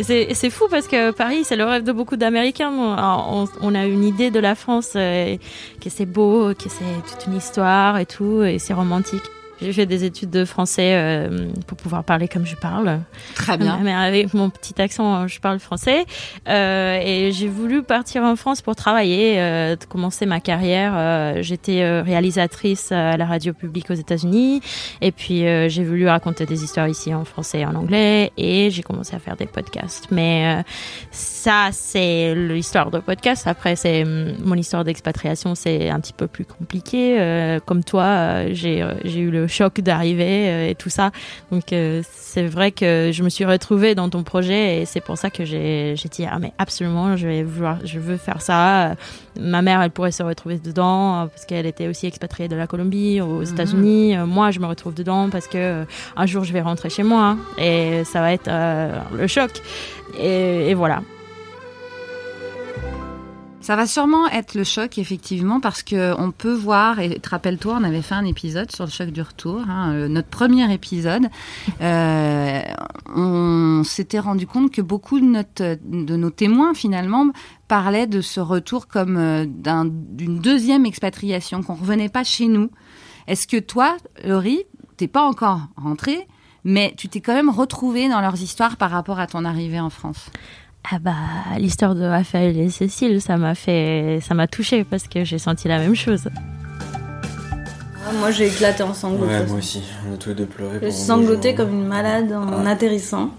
C'est 0.00 0.50
fou 0.50 0.66
parce 0.70 0.86
que 0.86 1.10
Paris, 1.12 1.44
c'est 1.44 1.56
le 1.56 1.64
rêve 1.64 1.84
de 1.84 1.92
beaucoup 1.92 2.16
d'Américains. 2.16 2.70
On, 2.70 3.74
a 3.74 3.86
une 3.86 4.04
idée 4.04 4.30
de 4.30 4.40
la 4.40 4.54
France, 4.54 4.92
euh, 4.96 5.36
que 5.80 5.90
c'est 5.90 6.06
beau, 6.06 6.52
que 6.54 6.68
c'est 6.68 7.12
toute 7.12 7.26
une 7.26 7.36
histoire 7.36 7.98
et 7.98 8.06
tout, 8.06 8.42
et 8.42 8.58
c'est 8.58 8.74
romantique. 8.74 9.22
J'ai 9.64 9.72
fait 9.72 9.86
des 9.86 10.04
études 10.04 10.28
de 10.28 10.44
français 10.44 10.94
euh, 10.94 11.48
pour 11.66 11.78
pouvoir 11.78 12.04
parler 12.04 12.28
comme 12.28 12.44
je 12.44 12.54
parle. 12.54 13.00
Très 13.34 13.56
bien. 13.56 13.80
Mais 13.82 13.94
avec 13.94 14.34
mon 14.34 14.50
petit 14.50 14.80
accent, 14.80 15.26
je 15.26 15.40
parle 15.40 15.58
français. 15.58 16.04
Euh, 16.48 17.00
et 17.02 17.32
j'ai 17.32 17.48
voulu 17.48 17.82
partir 17.82 18.22
en 18.24 18.36
France 18.36 18.60
pour 18.60 18.76
travailler, 18.76 19.40
euh, 19.40 19.74
commencer 19.88 20.26
ma 20.26 20.40
carrière. 20.40 20.92
Euh, 20.94 21.38
j'étais 21.40 21.82
euh, 21.82 22.02
réalisatrice 22.02 22.92
à 22.92 23.16
la 23.16 23.24
radio 23.24 23.54
publique 23.54 23.90
aux 23.90 23.94
États-Unis. 23.94 24.60
Et 25.00 25.12
puis 25.12 25.46
euh, 25.46 25.70
j'ai 25.70 25.82
voulu 25.82 26.06
raconter 26.06 26.44
des 26.44 26.62
histoires 26.62 26.88
ici 26.88 27.14
en 27.14 27.24
français 27.24 27.60
et 27.60 27.66
en 27.66 27.74
anglais. 27.74 28.32
Et 28.36 28.70
j'ai 28.70 28.82
commencé 28.82 29.16
à 29.16 29.18
faire 29.18 29.36
des 29.36 29.46
podcasts. 29.46 30.08
Mais 30.10 30.62
ça, 31.10 31.70
c'est 31.72 32.34
l'histoire 32.34 32.90
de 32.90 32.98
podcast. 32.98 33.46
Après, 33.46 33.76
c'est 33.76 34.04
mon 34.04 34.56
histoire 34.56 34.84
d'expatriation, 34.84 35.54
c'est 35.54 35.88
un 35.88 36.00
petit 36.00 36.12
peu 36.12 36.26
plus 36.26 36.44
compliqué. 36.44 37.58
comme 37.64 37.82
toi, 37.82 38.52
j'ai 38.52 38.80
eu 39.14 39.30
le 39.30 39.46
choc 39.54 39.80
d'arriver 39.80 40.48
euh, 40.48 40.70
et 40.70 40.74
tout 40.74 40.90
ça. 40.90 41.10
Donc 41.50 41.72
euh, 41.72 42.02
c'est 42.12 42.46
vrai 42.46 42.72
que 42.72 43.10
je 43.12 43.22
me 43.22 43.28
suis 43.28 43.44
retrouvée 43.44 43.94
dans 43.94 44.10
ton 44.10 44.22
projet 44.22 44.80
et 44.80 44.84
c'est 44.84 45.00
pour 45.00 45.16
ça 45.16 45.30
que 45.30 45.44
j'ai 45.44 45.94
dit 46.10 46.26
ah 46.30 46.38
mais 46.38 46.52
absolument 46.58 47.16
je 47.16 47.26
vais 47.26 47.42
vouloir 47.42 47.78
je 47.84 47.98
veux 47.98 48.16
faire 48.16 48.42
ça. 48.42 48.94
Ma 49.38 49.62
mère 49.62 49.80
elle 49.82 49.90
pourrait 49.90 50.12
se 50.12 50.22
retrouver 50.22 50.58
dedans 50.58 51.28
parce 51.28 51.44
qu'elle 51.46 51.66
était 51.66 51.88
aussi 51.88 52.06
expatriée 52.06 52.48
de 52.48 52.56
la 52.56 52.66
Colombie 52.66 53.20
aux 53.20 53.40
mhm. 53.40 53.52
États-Unis. 53.52 54.16
Euh, 54.16 54.26
moi 54.26 54.50
je 54.50 54.60
me 54.60 54.66
retrouve 54.66 54.94
dedans 54.94 55.30
parce 55.30 55.46
que 55.46 55.84
un 56.16 56.26
jour 56.26 56.44
je 56.44 56.52
vais 56.52 56.60
rentrer 56.60 56.90
chez 56.90 57.02
moi 57.02 57.36
et 57.58 58.02
ça 58.04 58.20
va 58.20 58.32
être 58.32 58.50
le 59.16 59.26
choc. 59.26 59.50
Et, 60.18 60.70
et 60.70 60.74
voilà. 60.74 61.02
Ça 63.64 63.76
va 63.76 63.86
sûrement 63.86 64.28
être 64.28 64.54
le 64.56 64.62
choc, 64.62 64.98
effectivement, 64.98 65.58
parce 65.58 65.82
que 65.82 66.14
on 66.20 66.32
peut 66.32 66.52
voir, 66.52 67.00
et 67.00 67.18
te 67.18 67.30
rappelle-toi, 67.30 67.78
on 67.80 67.84
avait 67.84 68.02
fait 68.02 68.14
un 68.14 68.26
épisode 68.26 68.70
sur 68.70 68.84
le 68.84 68.90
choc 68.90 69.08
du 69.08 69.22
retour, 69.22 69.62
hein, 69.66 69.94
euh, 69.94 70.06
notre 70.06 70.28
premier 70.28 70.70
épisode. 70.70 71.28
Euh, 71.80 72.60
on 73.06 73.82
s'était 73.82 74.18
rendu 74.18 74.46
compte 74.46 74.70
que 74.70 74.82
beaucoup 74.82 75.18
de, 75.18 76.14
nos 76.14 76.28
témoins, 76.28 76.74
finalement, 76.74 77.30
parlaient 77.66 78.06
de 78.06 78.20
ce 78.20 78.38
retour 78.38 78.86
comme 78.86 79.16
euh, 79.16 79.46
d'une 79.46 80.40
deuxième 80.40 80.84
expatriation, 80.84 81.62
qu'on 81.62 81.76
revenait 81.76 82.10
pas 82.10 82.22
chez 82.22 82.48
nous. 82.48 82.68
Est-ce 83.28 83.46
que 83.46 83.56
toi, 83.56 83.96
Laurie, 84.26 84.64
t'es 84.98 85.08
pas 85.08 85.22
encore 85.22 85.60
rentrée, 85.78 86.28
mais 86.64 86.92
tu 86.98 87.08
t'es 87.08 87.22
quand 87.22 87.34
même 87.34 87.48
retrouvée 87.48 88.10
dans 88.10 88.20
leurs 88.20 88.42
histoires 88.42 88.76
par 88.76 88.90
rapport 88.90 89.18
à 89.18 89.26
ton 89.26 89.46
arrivée 89.46 89.80
en 89.80 89.88
France? 89.88 90.28
Ah 90.90 90.98
bah 90.98 91.14
l'histoire 91.58 91.94
de 91.94 92.04
Raphaël 92.04 92.58
et 92.58 92.68
Cécile, 92.68 93.22
ça 93.22 93.36
m'a 93.38 93.54
fait, 93.54 94.18
ça 94.22 94.34
m'a 94.34 94.46
touché 94.46 94.84
parce 94.84 95.08
que 95.08 95.24
j'ai 95.24 95.38
senti 95.38 95.66
la 95.66 95.78
même 95.78 95.94
chose. 95.94 96.28
Ah, 98.06 98.12
moi 98.18 98.30
j'ai 98.30 98.48
éclaté 98.48 98.82
en 98.82 98.92
sanglots. 98.92 99.26
Ouais, 99.26 99.46
moi 99.46 99.58
aussi, 99.58 99.82
on 100.08 100.14
a 100.14 100.16
tous 100.18 100.28
les 100.30 100.34
deux 100.34 100.46
pleuré. 100.46 100.78
J'ai 100.82 100.90
sangloté 100.90 101.54
comme 101.54 101.70
une 101.70 101.86
malade 101.86 102.32
en 102.32 102.66
atterrissant. 102.66 103.30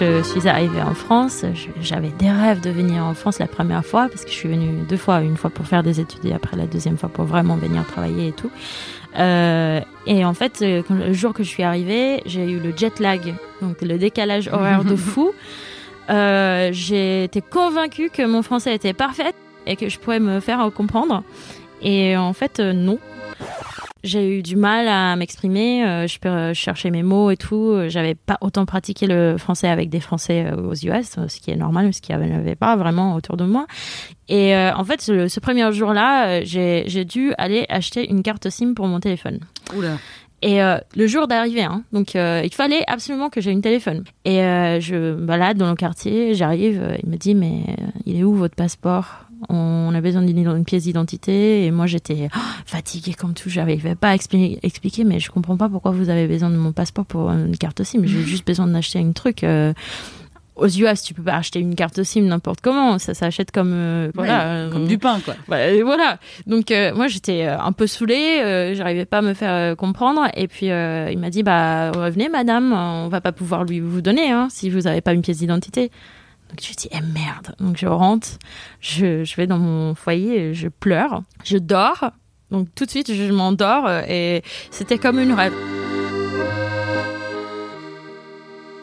Je 0.00 0.22
suis 0.24 0.48
arrivée 0.48 0.82
en 0.82 0.94
France, 0.94 1.44
j'avais 1.80 2.08
des 2.18 2.28
rêves 2.28 2.60
de 2.60 2.70
venir 2.70 3.04
en 3.04 3.14
France 3.14 3.38
la 3.38 3.46
première 3.46 3.84
fois 3.84 4.08
parce 4.08 4.24
que 4.24 4.30
je 4.30 4.34
suis 4.34 4.48
venue 4.48 4.82
deux 4.88 4.96
fois, 4.96 5.20
une 5.20 5.36
fois 5.36 5.50
pour 5.50 5.66
faire 5.66 5.84
des 5.84 6.00
études 6.00 6.24
et 6.24 6.32
après 6.32 6.56
la 6.56 6.66
deuxième 6.66 6.98
fois 6.98 7.08
pour 7.08 7.26
vraiment 7.26 7.54
venir 7.54 7.86
travailler 7.86 8.28
et 8.28 8.32
tout. 8.32 8.50
Euh, 9.16 9.80
et 10.06 10.24
en 10.24 10.34
fait, 10.34 10.60
euh, 10.62 10.82
le 10.90 11.12
jour 11.12 11.32
que 11.32 11.42
je 11.42 11.48
suis 11.48 11.62
arrivée, 11.62 12.22
j'ai 12.26 12.44
eu 12.50 12.58
le 12.58 12.76
jet 12.76 12.98
lag, 13.00 13.34
donc 13.62 13.80
le 13.82 13.96
décalage 13.98 14.48
horaire 14.48 14.84
de 14.84 14.96
fou. 15.10 15.32
Euh, 16.10 16.70
J'étais 16.72 17.40
convaincue 17.40 18.10
que 18.10 18.22
mon 18.26 18.42
français 18.42 18.74
était 18.74 18.92
parfait 18.92 19.32
et 19.66 19.76
que 19.76 19.88
je 19.88 19.98
pourrais 19.98 20.20
me 20.20 20.40
faire 20.40 20.70
comprendre. 20.74 21.22
Et 21.80 22.16
en 22.16 22.32
fait, 22.32 22.60
euh, 22.60 22.72
non. 22.72 22.98
J'ai 24.04 24.38
eu 24.38 24.42
du 24.42 24.56
mal 24.56 24.86
à 24.86 25.16
m'exprimer, 25.16 25.82
euh, 25.82 26.06
je 26.06 26.18
peux 26.18 26.52
chercher 26.52 26.90
mes 26.90 27.02
mots 27.02 27.30
et 27.30 27.38
tout. 27.38 27.74
J'avais 27.88 28.14
pas 28.14 28.36
autant 28.42 28.66
pratiqué 28.66 29.06
le 29.06 29.38
français 29.38 29.66
avec 29.66 29.88
des 29.88 29.98
Français 29.98 30.44
euh, 30.44 30.56
aux 30.56 30.74
US, 30.74 31.16
ce 31.26 31.40
qui 31.40 31.50
est 31.50 31.56
normal, 31.56 31.94
ce 31.94 32.02
qu'il 32.02 32.14
n'y 32.14 32.22
avait 32.22 32.54
pas 32.54 32.76
vraiment 32.76 33.14
autour 33.14 33.38
de 33.38 33.46
moi. 33.46 33.66
Et 34.28 34.54
euh, 34.54 34.74
en 34.74 34.84
fait, 34.84 35.00
ce, 35.00 35.40
premier 35.40 35.72
jour-là, 35.72 36.44
j'ai 36.44 37.04
dû 37.06 37.32
aller 37.38 37.64
acheter 37.70 38.06
une 38.10 38.22
carte 38.22 38.50
SIM 38.50 38.74
pour 38.74 38.88
mon 38.88 39.00
téléphone. 39.00 39.40
Oula. 39.74 39.96
Et 40.42 40.58
le 40.58 41.06
jour 41.06 41.26
d'arrivée, 41.26 41.62
hein, 41.62 41.84
donc 41.92 42.12
il 42.16 42.52
fallait 42.52 42.84
absolument 42.86 43.30
que 43.30 43.40
j'ai 43.40 43.50
une 43.50 43.62
téléphone. 43.62 44.04
Et 44.26 44.40
je 44.80 45.14
balade 45.14 45.56
dans 45.56 45.70
le 45.70 45.76
quartier, 45.76 46.34
j'arrive, 46.34 46.98
il 47.02 47.08
me 47.08 47.16
dit 47.16 47.34
mais 47.34 47.62
il 48.04 48.20
est 48.20 48.24
où 48.24 48.34
votre 48.34 48.54
passeport? 48.54 49.23
On 49.48 49.94
a 49.94 50.00
besoin 50.00 50.22
d'une 50.22 50.64
pièce 50.64 50.84
d'identité 50.84 51.64
et 51.64 51.70
moi 51.70 51.86
j'étais 51.86 52.28
oh, 52.34 52.38
fatiguée 52.66 53.14
comme 53.14 53.34
tout, 53.34 53.48
j'arrivais 53.48 53.94
pas 53.94 54.10
à 54.10 54.14
expliquer, 54.14 55.04
mais 55.04 55.20
je 55.20 55.30
comprends 55.30 55.56
pas 55.56 55.68
pourquoi 55.68 55.92
vous 55.92 56.08
avez 56.08 56.26
besoin 56.26 56.50
de 56.50 56.56
mon 56.56 56.72
passeport 56.72 57.04
pour 57.04 57.30
une 57.30 57.56
carte 57.56 57.82
SIM, 57.82 58.02
j'ai 58.04 58.22
juste 58.26 58.46
besoin 58.46 58.66
d'acheter 58.66 58.98
un 58.98 59.12
truc. 59.12 59.44
Euh, 59.44 59.72
aux 60.56 60.68
US, 60.68 61.02
tu 61.02 61.14
peux 61.14 61.22
pas 61.24 61.34
acheter 61.34 61.58
une 61.58 61.74
carte 61.74 62.00
SIM 62.04 62.22
n'importe 62.22 62.60
comment, 62.60 63.00
ça 63.00 63.12
s'achète 63.12 63.50
comme 63.50 63.72
euh, 63.74 64.12
voilà, 64.14 64.46
euh, 64.46 64.70
comme 64.70 64.86
du 64.86 64.98
pain 64.98 65.18
quoi. 65.24 65.34
Voilà. 65.48 66.18
Donc 66.46 66.72
moi 66.94 67.08
j'étais 67.08 67.44
un 67.44 67.72
peu 67.72 67.88
saoulée, 67.88 68.72
j'arrivais 68.74 69.04
pas 69.04 69.18
à 69.18 69.22
me 69.22 69.34
faire 69.34 69.76
comprendre 69.76 70.28
et 70.36 70.46
puis 70.46 70.66
il 70.66 71.18
m'a 71.18 71.30
dit 71.30 71.42
bah 71.42 71.90
revenez 71.90 72.28
madame, 72.28 72.72
on 72.72 73.08
va 73.08 73.20
pas 73.20 73.32
pouvoir 73.32 73.64
lui 73.64 73.80
vous 73.80 74.00
donner 74.00 74.30
hein, 74.30 74.46
si 74.48 74.70
vous 74.70 74.86
avez 74.86 75.00
pas 75.00 75.12
une 75.12 75.22
pièce 75.22 75.38
d'identité. 75.38 75.90
Donc 76.50 76.60
je 76.62 76.74
dis, 76.74 76.88
eh 76.92 77.00
merde. 77.00 77.54
Donc 77.58 77.76
je 77.76 77.86
rentre, 77.86 78.28
je, 78.80 79.24
je 79.24 79.36
vais 79.36 79.46
dans 79.46 79.58
mon 79.58 79.94
foyer, 79.94 80.54
je 80.54 80.68
pleure, 80.68 81.22
je 81.44 81.58
dors. 81.58 82.10
Donc 82.50 82.68
tout 82.74 82.84
de 82.84 82.90
suite, 82.90 83.12
je 83.12 83.32
m'endors 83.32 83.88
et 84.08 84.42
c'était 84.70 84.98
comme 84.98 85.18
une 85.18 85.32
rêve. 85.32 85.54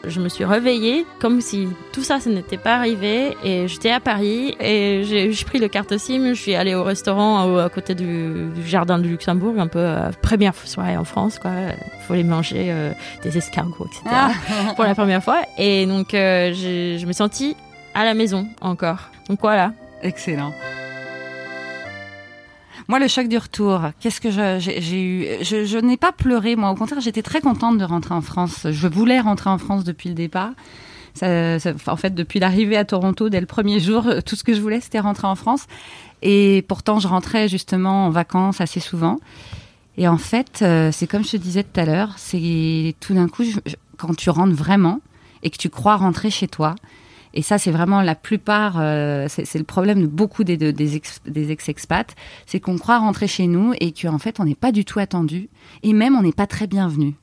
Je 0.04 0.20
me 0.20 0.28
suis 0.28 0.44
réveillée 0.44 1.06
comme 1.20 1.40
si 1.40 1.68
tout 1.92 2.02
ça, 2.02 2.18
ça 2.20 2.30
n'était 2.30 2.56
pas 2.56 2.74
arrivé. 2.74 3.36
Et 3.44 3.68
j'étais 3.68 3.90
à 3.90 4.00
Paris 4.00 4.56
et 4.60 5.02
j'ai 5.04 5.44
pris 5.44 5.58
le 5.58 5.68
carte 5.68 5.96
SIM. 5.96 6.34
Je 6.34 6.40
suis 6.40 6.54
allée 6.54 6.74
au 6.74 6.82
restaurant 6.82 7.58
à 7.58 7.68
côté 7.68 7.94
du, 7.94 8.50
jardin 8.66 8.98
du 8.98 9.08
Luxembourg, 9.08 9.54
un 9.58 9.68
peu 9.68 9.78
euh, 9.78 10.10
première 10.20 10.54
soirée 10.54 10.96
en 10.96 11.04
France, 11.04 11.38
quoi. 11.38 11.50
Il 11.52 12.02
faut 12.06 12.14
les 12.14 12.24
manger 12.24 12.66
euh, 12.70 12.92
des 13.22 13.38
escargots, 13.38 13.86
etc. 13.86 14.02
Ah. 14.06 14.32
pour 14.76 14.84
la 14.84 14.94
première 14.94 15.22
fois. 15.22 15.42
Et 15.58 15.86
donc, 15.86 16.14
euh, 16.14 16.52
je 16.52 17.06
me 17.06 17.12
suis 17.12 17.14
sentie 17.14 17.56
à 17.94 18.04
la 18.04 18.14
maison 18.14 18.48
encore. 18.60 19.10
Donc 19.28 19.40
voilà. 19.40 19.72
Excellent. 20.02 20.52
Moi, 22.88 22.98
le 22.98 23.08
choc 23.08 23.28
du 23.28 23.38
retour, 23.38 23.80
qu'est-ce 24.00 24.20
que 24.20 24.30
j'ai 24.30 25.02
eu? 25.02 25.26
Je, 25.42 25.78
n'ai 25.78 25.96
pas 25.96 26.12
pleuré, 26.12 26.56
moi. 26.56 26.70
Au 26.70 26.74
contraire, 26.74 27.00
j'étais 27.00 27.22
très 27.22 27.40
contente 27.40 27.78
de 27.78 27.84
rentrer 27.84 28.14
en 28.14 28.20
France. 28.20 28.66
Je 28.70 28.88
voulais 28.88 29.20
rentrer 29.20 29.50
en 29.50 29.58
France 29.58 29.84
depuis 29.84 30.08
le 30.08 30.14
départ. 30.14 30.52
en 31.22 31.96
fait, 31.96 32.14
depuis 32.14 32.40
l'arrivée 32.40 32.76
à 32.76 32.84
Toronto, 32.84 33.28
dès 33.28 33.40
le 33.40 33.46
premier 33.46 33.80
jour, 33.80 34.06
tout 34.26 34.36
ce 34.36 34.44
que 34.44 34.54
je 34.54 34.60
voulais, 34.60 34.80
c'était 34.80 35.00
rentrer 35.00 35.26
en 35.26 35.36
France. 35.36 35.66
Et 36.22 36.64
pourtant, 36.68 37.00
je 37.00 37.08
rentrais 37.08 37.48
justement 37.48 38.06
en 38.06 38.10
vacances 38.10 38.60
assez 38.60 38.80
souvent. 38.80 39.18
Et 39.98 40.08
en 40.08 40.18
fait, 40.18 40.60
euh, 40.62 40.90
c'est 40.92 41.06
comme 41.06 41.24
je 41.24 41.32
te 41.32 41.36
disais 41.36 41.64
tout 41.64 41.78
à 41.78 41.84
l'heure, 41.84 42.14
c'est 42.16 42.94
tout 43.00 43.14
d'un 43.14 43.28
coup, 43.28 43.44
quand 43.98 44.16
tu 44.16 44.30
rentres 44.30 44.54
vraiment 44.54 45.00
et 45.42 45.50
que 45.50 45.58
tu 45.58 45.68
crois 45.68 45.96
rentrer 45.96 46.30
chez 46.30 46.48
toi, 46.48 46.74
et 47.34 47.42
ça, 47.42 47.58
c'est 47.58 47.70
vraiment 47.70 48.02
la 48.02 48.14
plupart, 48.14 48.76
euh, 48.78 49.26
c'est 49.28 49.58
le 49.58 49.64
problème 49.64 50.02
de 50.02 50.06
beaucoup 50.06 50.44
des, 50.44 50.56
des, 50.56 51.50
ex-expats, 51.50 52.14
c'est 52.46 52.60
qu'on 52.60 52.78
croit 52.78 52.98
rentrer 52.98 53.26
chez 53.26 53.46
nous 53.46 53.72
et 53.80 53.92
qu'en 53.92 54.18
fait, 54.18 54.40
on 54.40 54.44
n'est 54.44 54.54
pas 54.54 54.72
du 54.72 54.84
tout 54.84 54.98
attendu 54.98 55.48
et 55.82 55.92
même 55.92 56.14
on 56.16 56.22
n'est 56.22 56.32
pas 56.32 56.46
très 56.46 56.66
bienvenu. 56.66 57.14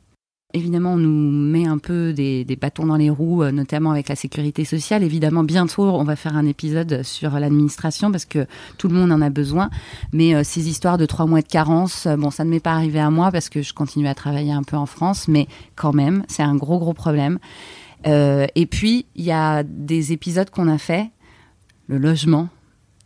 Évidemment, 0.55 0.93
on 0.93 0.97
nous 0.97 1.31
met 1.31 1.67
un 1.67 1.77
peu 1.77 2.11
des, 2.11 2.43
bâtons 2.59 2.87
dans 2.87 2.95
les 2.95 3.11
roues, 3.11 3.43
euh, 3.43 3.51
notamment 3.51 3.91
avec 3.91 4.09
la 4.09 4.15
sécurité 4.15 4.65
sociale. 4.65 5.03
Évidemment, 5.03 5.43
bientôt, 5.43 5.83
on 5.83 6.03
va 6.03 6.15
faire 6.15 6.35
un 6.35 6.47
épisode 6.47 7.03
sur 7.03 7.39
l'administration 7.39 8.11
parce 8.11 8.25
que 8.25 8.47
tout 8.79 8.87
le 8.87 8.95
monde 8.95 9.11
en 9.11 9.21
a 9.21 9.29
besoin. 9.29 9.69
Mais 10.11 10.33
euh, 10.33 10.41
ces 10.43 10.67
histoires 10.67 10.97
de 10.97 11.05
trois 11.05 11.27
mois 11.27 11.41
de 11.41 11.47
carence, 11.47 12.07
bon, 12.17 12.31
ça 12.31 12.45
ne 12.45 12.49
m'est 12.49 12.59
pas 12.59 12.71
arrivé 12.71 12.99
à 12.99 13.11
moi 13.11 13.31
parce 13.31 13.47
que 13.47 13.61
je 13.61 13.75
continue 13.75 14.07
à 14.07 14.15
travailler 14.15 14.51
un 14.51 14.63
peu 14.63 14.75
en 14.75 14.87
France, 14.87 15.27
mais 15.27 15.47
quand 15.75 15.93
même, 15.93 16.23
c'est 16.27 16.41
un 16.41 16.55
gros, 16.55 16.79
gros 16.79 16.93
problème. 16.93 17.37
Euh, 18.07 18.47
et 18.55 18.65
puis, 18.65 19.05
il 19.15 19.23
y 19.25 19.31
a 19.31 19.63
des 19.63 20.13
épisodes 20.13 20.49
qu'on 20.49 20.67
a 20.67 20.77
fait, 20.77 21.09
le 21.87 21.97
logement. 21.97 22.49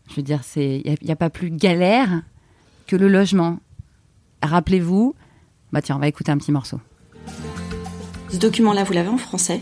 Je 0.09 0.15
veux 0.15 0.21
dire, 0.21 0.41
il 0.55 0.83
n'y 1.01 1.09
a, 1.09 1.13
a 1.13 1.15
pas 1.15 1.29
plus 1.29 1.49
galère 1.49 2.21
que 2.87 2.95
le 2.95 3.07
logement. 3.07 3.59
Rappelez-vous, 4.41 5.15
bah 5.71 5.81
tiens, 5.81 5.95
on 5.95 5.99
va 5.99 6.07
écouter 6.07 6.31
un 6.31 6.37
petit 6.37 6.51
morceau. 6.51 6.79
Ce 8.29 8.37
document-là, 8.37 8.83
vous 8.83 8.93
l'avez 8.93 9.09
en 9.09 9.17
français? 9.17 9.61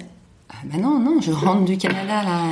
Ah 0.49 0.55
ben 0.65 0.81
Non, 0.81 0.99
non, 0.99 1.21
je 1.21 1.31
rentre 1.31 1.65
du 1.65 1.77
Canada 1.77 2.23
là. 2.23 2.43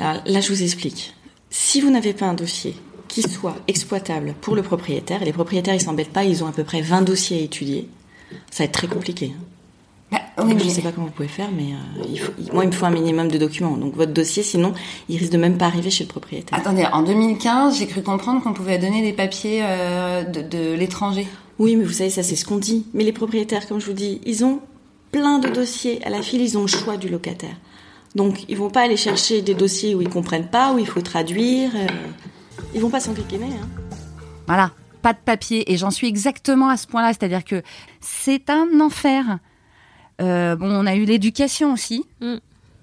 Alors, 0.00 0.22
là, 0.26 0.40
je 0.40 0.48
vous 0.48 0.62
explique. 0.62 1.14
Si 1.50 1.80
vous 1.80 1.90
n'avez 1.90 2.12
pas 2.12 2.26
un 2.26 2.34
dossier 2.34 2.74
qui 3.08 3.22
soit 3.22 3.56
exploitable 3.68 4.34
pour 4.40 4.56
le 4.56 4.62
propriétaire, 4.62 5.22
et 5.22 5.24
les 5.24 5.32
propriétaires, 5.32 5.74
ils 5.74 5.80
s'embêtent 5.80 6.12
pas, 6.12 6.24
ils 6.24 6.42
ont 6.42 6.48
à 6.48 6.52
peu 6.52 6.64
près 6.64 6.82
20 6.82 7.02
dossiers 7.02 7.38
à 7.38 7.42
étudier, 7.42 7.88
ça 8.50 8.62
va 8.62 8.64
être 8.64 8.72
très 8.72 8.88
compliqué. 8.88 9.32
Bah, 10.12 10.18
oui, 10.38 10.50
je 10.50 10.54
ne 10.54 10.64
mais- 10.64 10.68
sais 10.70 10.82
pas 10.82 10.92
comment 10.92 11.06
vous 11.08 11.12
pouvez 11.12 11.28
faire, 11.28 11.48
mais 11.50 11.72
euh, 11.72 12.04
il 12.08 12.18
faut, 12.20 12.32
moi, 12.52 12.64
il 12.64 12.68
me 12.68 12.72
faut 12.72 12.86
un 12.86 12.90
minimum 12.90 13.28
de 13.28 13.38
documents. 13.38 13.76
Donc, 13.76 13.94
votre 13.96 14.12
dossier, 14.12 14.42
sinon, 14.42 14.72
il 15.08 15.16
risque 15.18 15.32
de 15.32 15.38
même 15.38 15.58
pas 15.58 15.66
arriver 15.66 15.90
chez 15.90 16.04
le 16.04 16.08
propriétaire. 16.08 16.56
Attendez, 16.58 16.84
en 16.92 17.02
2015, 17.02 17.78
j'ai 17.78 17.86
cru 17.86 18.02
comprendre 18.02 18.42
qu'on 18.42 18.52
pouvait 18.52 18.78
donner 18.78 19.02
des 19.02 19.12
papiers 19.12 19.60
euh, 19.64 20.22
de, 20.24 20.42
de 20.42 20.74
l'étranger. 20.74 21.26
Oui, 21.58 21.74
mais 21.76 21.84
vous 21.84 21.92
savez, 21.92 22.10
ça, 22.10 22.22
c'est 22.22 22.36
ce 22.36 22.44
qu'on 22.44 22.58
dit. 22.58 22.86
Mais 22.94 23.02
les 23.02 23.12
propriétaires, 23.12 23.66
comme 23.66 23.80
je 23.80 23.86
vous 23.86 23.92
dis, 23.94 24.20
ils 24.26 24.44
ont 24.44 24.60
plein 25.10 25.38
de 25.38 25.48
dossiers 25.48 26.04
à 26.04 26.10
la 26.10 26.22
file, 26.22 26.42
ils 26.42 26.56
ont 26.58 26.62
le 26.62 26.66
choix 26.68 26.96
du 26.96 27.08
locataire. 27.08 27.56
Donc, 28.14 28.44
ils 28.48 28.56
vont 28.56 28.70
pas 28.70 28.82
aller 28.82 28.96
chercher 28.96 29.42
des 29.42 29.54
dossiers 29.54 29.94
où 29.94 30.02
ils 30.02 30.08
comprennent 30.08 30.48
pas, 30.48 30.72
où 30.72 30.78
il 30.78 30.86
faut 30.86 31.00
traduire. 31.00 31.70
euh, 31.74 31.86
ils 32.74 32.80
vont 32.80 32.90
pas 32.90 33.00
s'enquiquiner, 33.00 33.46
hein. 33.46 33.68
Voilà, 34.46 34.70
pas 35.02 35.12
de 35.14 35.18
papier. 35.24 35.72
Et 35.72 35.76
j'en 35.76 35.90
suis 35.90 36.06
exactement 36.06 36.68
à 36.68 36.76
ce 36.76 36.86
point-là, 36.86 37.08
c'est-à-dire 37.08 37.44
que 37.44 37.62
c'est 38.00 38.48
un 38.50 38.80
enfer. 38.80 39.38
Euh, 40.22 40.56
bon, 40.56 40.70
on 40.70 40.86
a 40.86 40.94
eu 40.94 41.04
l'éducation 41.04 41.72
aussi. 41.72 42.04
Mm. 42.20 42.34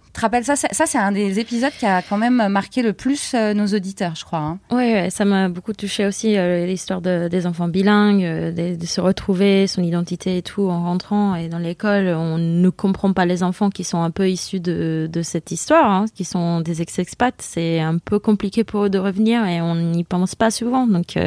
Tu 0.06 0.12
te 0.20 0.22
rappelles 0.22 0.44
ça 0.46 0.56
Ça, 0.56 0.86
c'est 0.86 1.00
un 1.00 1.12
des 1.12 1.40
épisodes 1.40 1.72
qui 1.80 1.88
a 1.88 2.04
quand 2.04 2.18
même 2.20 2.48
marqué 2.48 2.84
le 2.84 2.94
plus 2.94 3.32
euh, 3.34 3.56
nos 3.56 3.66
auditeurs, 3.66 4.14
je 4.16 4.24
crois. 4.24 4.38
hein. 4.42 4.60
Oui, 4.70 4.78
ouais, 4.94 5.10
ça 5.10 5.26
m'a 5.26 5.50
beaucoup 5.50 5.74
touché 5.74 6.06
aussi 6.06 6.38
euh, 6.38 6.68
l'histoire 6.68 7.02
de- 7.02 7.28
des 7.30 7.48
enfants 7.48 7.68
bilingues, 7.68 8.24
euh, 8.24 8.52
de, 8.52 8.76
de 8.76 8.86
se 8.86 9.02
retrouver, 9.02 9.66
son 9.66 9.82
identité 9.82 10.38
et 10.38 10.42
tout 10.44 10.70
en 10.70 10.84
rentrant 10.84 11.34
et 11.34 11.48
dans 11.50 11.58
l'école. 11.58 12.10
On 12.10 12.38
ne 12.38 12.70
comprend 12.70 13.12
pas 13.12 13.26
les 13.26 13.42
enfants 13.42 13.72
qui 13.72 13.84
sont 13.84 14.04
un 14.04 14.12
peu 14.12 14.30
issus 14.30 14.60
de, 14.60 15.10
de 15.12 15.22
cette 15.24 15.50
histoire, 15.50 15.90
hein, 15.90 16.06
qui 16.14 16.26
sont 16.26 16.62
des 16.62 16.84
ex-expats. 16.84 17.34
C'est 17.42 17.80
un 17.80 17.98
peu 17.98 18.20
compliqué 18.20 18.64
pour 18.64 18.84
eux 18.84 18.90
de 18.92 19.00
revenir 19.00 19.44
et 19.48 19.62
on 19.62 19.74
n'y 19.74 20.04
pense 20.04 20.36
pas 20.36 20.52
souvent. 20.52 20.86
Donc, 20.86 21.18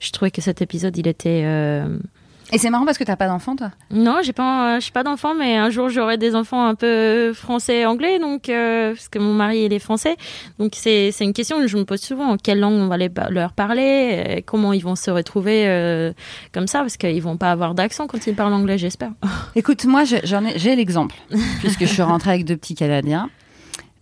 je 0.00 0.10
trouvais 0.12 0.30
que 0.30 0.40
cet 0.40 0.62
épisode, 0.62 0.96
il 0.96 1.06
était. 1.06 1.44
Et 2.52 2.58
c'est 2.58 2.70
marrant 2.70 2.84
parce 2.84 2.96
que 2.98 3.04
t'as 3.04 3.16
pas 3.16 3.26
d'enfant, 3.26 3.56
toi? 3.56 3.70
Non, 3.90 4.18
j'ai 4.22 4.32
pas, 4.32 4.76
euh, 4.76 4.80
j'ai 4.80 4.92
pas 4.92 5.02
d'enfants, 5.02 5.34
mais 5.34 5.56
un 5.56 5.68
jour 5.70 5.88
j'aurai 5.88 6.16
des 6.16 6.34
enfants 6.36 6.64
un 6.66 6.74
peu 6.76 7.32
français 7.32 7.86
anglais, 7.86 8.18
donc 8.20 8.48
euh, 8.48 8.92
parce 8.94 9.08
que 9.08 9.18
mon 9.18 9.32
mari 9.34 9.64
il 9.64 9.72
est 9.72 9.78
français, 9.80 10.16
donc 10.60 10.72
c'est 10.74 11.10
une 11.20 11.32
question 11.32 11.58
que 11.60 11.66
je 11.66 11.76
me 11.76 11.84
pose 11.84 12.00
souvent. 12.00 12.36
Quelle 12.36 12.60
langue 12.60 12.74
on 12.74 12.86
va 12.86 12.96
les, 12.98 13.10
leur 13.30 13.52
parler? 13.52 14.44
Comment 14.46 14.72
ils 14.72 14.82
vont 14.84 14.94
se 14.96 15.10
retrouver 15.10 15.64
euh, 15.66 16.12
comme 16.52 16.66
ça? 16.68 16.80
Parce 16.80 16.96
qu'ils 16.96 17.20
vont 17.22 17.36
pas 17.36 17.50
avoir 17.50 17.74
d'accent 17.74 18.06
quand 18.06 18.26
ils 18.26 18.34
parlent 18.34 18.54
anglais, 18.54 18.78
j'espère. 18.78 19.10
Écoute, 19.56 19.84
moi, 19.84 20.04
je- 20.04 20.16
j'en 20.24 20.44
ai, 20.44 20.58
j'ai 20.58 20.76
l'exemple, 20.76 21.16
puisque 21.60 21.80
je 21.80 21.86
suis 21.92 22.02
rentrée 22.02 22.30
avec 22.30 22.44
deux 22.44 22.56
petits 22.56 22.74
Canadiens. 22.76 23.28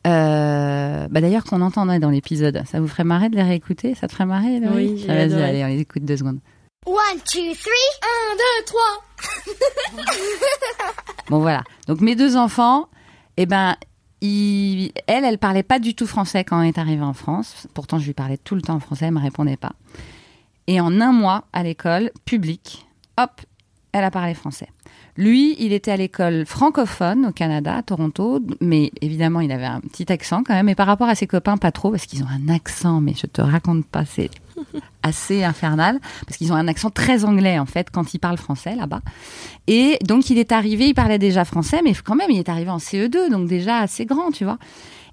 Euh, 0.07 1.07
bah 1.11 1.21
d'ailleurs, 1.23 1.45
qu'on 1.45 1.63
entendrait 1.63 1.99
dans 1.99 2.11
l'épisode. 2.11 2.63
Ça 2.67 2.79
vous 2.81 2.89
ferait 2.89 3.05
marrer 3.05 3.31
de 3.31 3.37
les 3.37 3.43
réécouter? 3.43 3.95
Ça 3.95 4.07
te 4.07 4.13
ferait 4.13 4.27
marrer 4.27 4.61
Oui, 4.75 5.03
Ah, 5.09 5.15
Vas-y, 5.15 5.43
allez, 5.43 5.65
on 5.65 5.69
les 5.69 5.81
écoute 5.81 6.05
deux 6.05 6.17
secondes. 6.19 6.41
One, 6.87 7.19
two, 7.33 7.55
three. 7.55 7.91
Un, 8.03 8.37
deux, 8.37 8.65
trois. 8.67 9.03
Bon, 11.31 11.39
voilà. 11.39 11.63
Donc, 11.87 12.01
mes 12.03 12.15
deux 12.17 12.37
enfants, 12.37 12.89
eh 13.39 13.47
ben, 13.47 13.77
ils- 14.21 14.93
elle, 15.07 15.25
elle 15.25 15.39
parlait 15.39 15.63
pas 15.63 15.79
du 15.79 15.95
tout 15.95 16.07
français 16.07 16.45
quand 16.45 16.61
elle 16.61 16.69
est 16.69 16.79
arrivée 16.79 17.03
en 17.03 17.15
France. 17.15 17.67
Pourtant, 17.73 17.99
je 17.99 18.05
lui 18.07 18.13
parlais 18.13 18.37
tout 18.37 18.55
le 18.55 18.61
temps 18.63 18.75
en 18.75 18.81
français, 18.81 19.07
elle 19.07 19.15
me 19.15 19.21
répondait 19.21 19.57
pas. 19.57 19.73
Et 20.67 20.81
en 20.81 21.01
un 21.01 21.13
mois, 21.13 21.45
à 21.55 21.63
l'école 21.63 22.11
publique, 22.27 22.87
hop, 23.19 23.41
elle 23.93 24.05
a 24.05 24.11
parlé 24.11 24.35
français. 24.35 24.69
Lui, 25.17 25.57
il 25.59 25.73
était 25.73 25.93
à 25.93 25.97
l'école 25.97 26.45
francophone 26.45 27.27
au 27.27 27.33
Canada, 27.33 27.77
à 27.77 27.83
Toronto, 27.83 28.41
mais 28.61 28.91
évidemment, 29.01 29.41
il 29.41 29.53
avait 29.53 29.65
un 29.65 29.81
petit 29.81 30.11
accent 30.13 30.43
quand 30.45 30.53
même. 30.55 30.69
Et 30.69 30.75
par 30.75 30.87
rapport 30.87 31.09
à 31.09 31.15
ses 31.15 31.27
copains, 31.27 31.57
pas 31.57 31.73
trop, 31.73 31.91
parce 31.91 32.05
qu'ils 32.07 32.23
ont 32.23 32.29
un 32.29 32.49
accent, 32.53 33.01
mais 33.01 33.15
je 33.15 33.27
te 33.27 33.41
raconte 33.41 33.87
pas, 33.87 34.05
c'est 34.05 34.31
assez 35.03 35.45
infernal, 35.45 36.01
parce 36.27 36.37
qu'ils 36.37 36.53
ont 36.53 36.57
un 36.57 36.69
accent 36.69 36.91
très 36.91 37.25
anglais 37.25 37.59
en 37.59 37.67
fait 37.67 37.91
quand 37.91 38.15
ils 38.15 38.19
parlent 38.19 38.39
français 38.39 38.75
là-bas. 38.75 39.01
Et 39.67 39.99
donc, 40.05 40.31
il 40.31 40.39
est 40.39 40.53
arrivé, 40.53 40.89
il 40.89 40.95
parlait 40.95 41.19
déjà 41.19 41.45
français, 41.45 41.81
mais 41.83 41.95
quand 41.95 42.15
même, 42.15 42.31
il 42.31 42.39
est 42.39 42.49
arrivé 42.49 42.71
en 42.71 42.79
CE2, 42.79 43.31
donc 43.31 43.49
déjà 43.49 43.79
assez 43.79 44.05
grand, 44.05 44.31
tu 44.31 44.45
vois. 44.45 44.59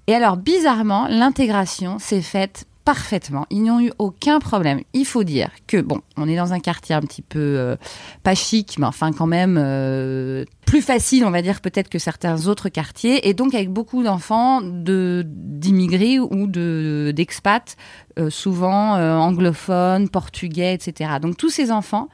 Et 0.06 0.14
alors, 0.14 0.36
bizarrement, 0.36 1.06
l'intégration 1.08 1.98
s'est 1.98 2.22
faite 2.22 2.66
parfaitement. 2.84 3.46
Ils 3.50 3.62
n'ont 3.62 3.80
eu 3.80 3.92
aucun 3.98 4.40
problème. 4.40 4.80
Il 4.92 5.04
faut 5.04 5.24
dire 5.24 5.50
que, 5.66 5.80
bon, 5.80 6.00
on 6.16 6.28
est 6.28 6.36
dans 6.36 6.52
un 6.52 6.60
quartier 6.60 6.94
un 6.94 7.00
petit 7.00 7.22
peu 7.22 7.38
euh, 7.38 7.76
pas 8.22 8.34
chic, 8.34 8.78
mais 8.78 8.86
enfin 8.86 9.12
quand 9.12 9.26
même 9.26 9.58
euh, 9.58 10.44
plus 10.66 10.82
facile, 10.82 11.24
on 11.24 11.30
va 11.30 11.42
dire, 11.42 11.60
peut-être 11.60 11.88
que 11.88 11.98
certains 11.98 12.46
autres 12.46 12.68
quartiers, 12.68 13.28
et 13.28 13.34
donc 13.34 13.54
avec 13.54 13.70
beaucoup 13.70 14.02
d'enfants 14.02 14.60
de 14.62 15.24
d'immigrés 15.26 16.18
ou 16.18 16.46
de 16.46 17.12
d'expats, 17.14 17.76
euh, 18.18 18.30
souvent 18.30 18.92
anglophones, 18.92 20.08
portugais, 20.08 20.74
etc. 20.74 21.12
Donc 21.20 21.36
tous 21.36 21.50
ces 21.50 21.70
enfants, 21.70 22.08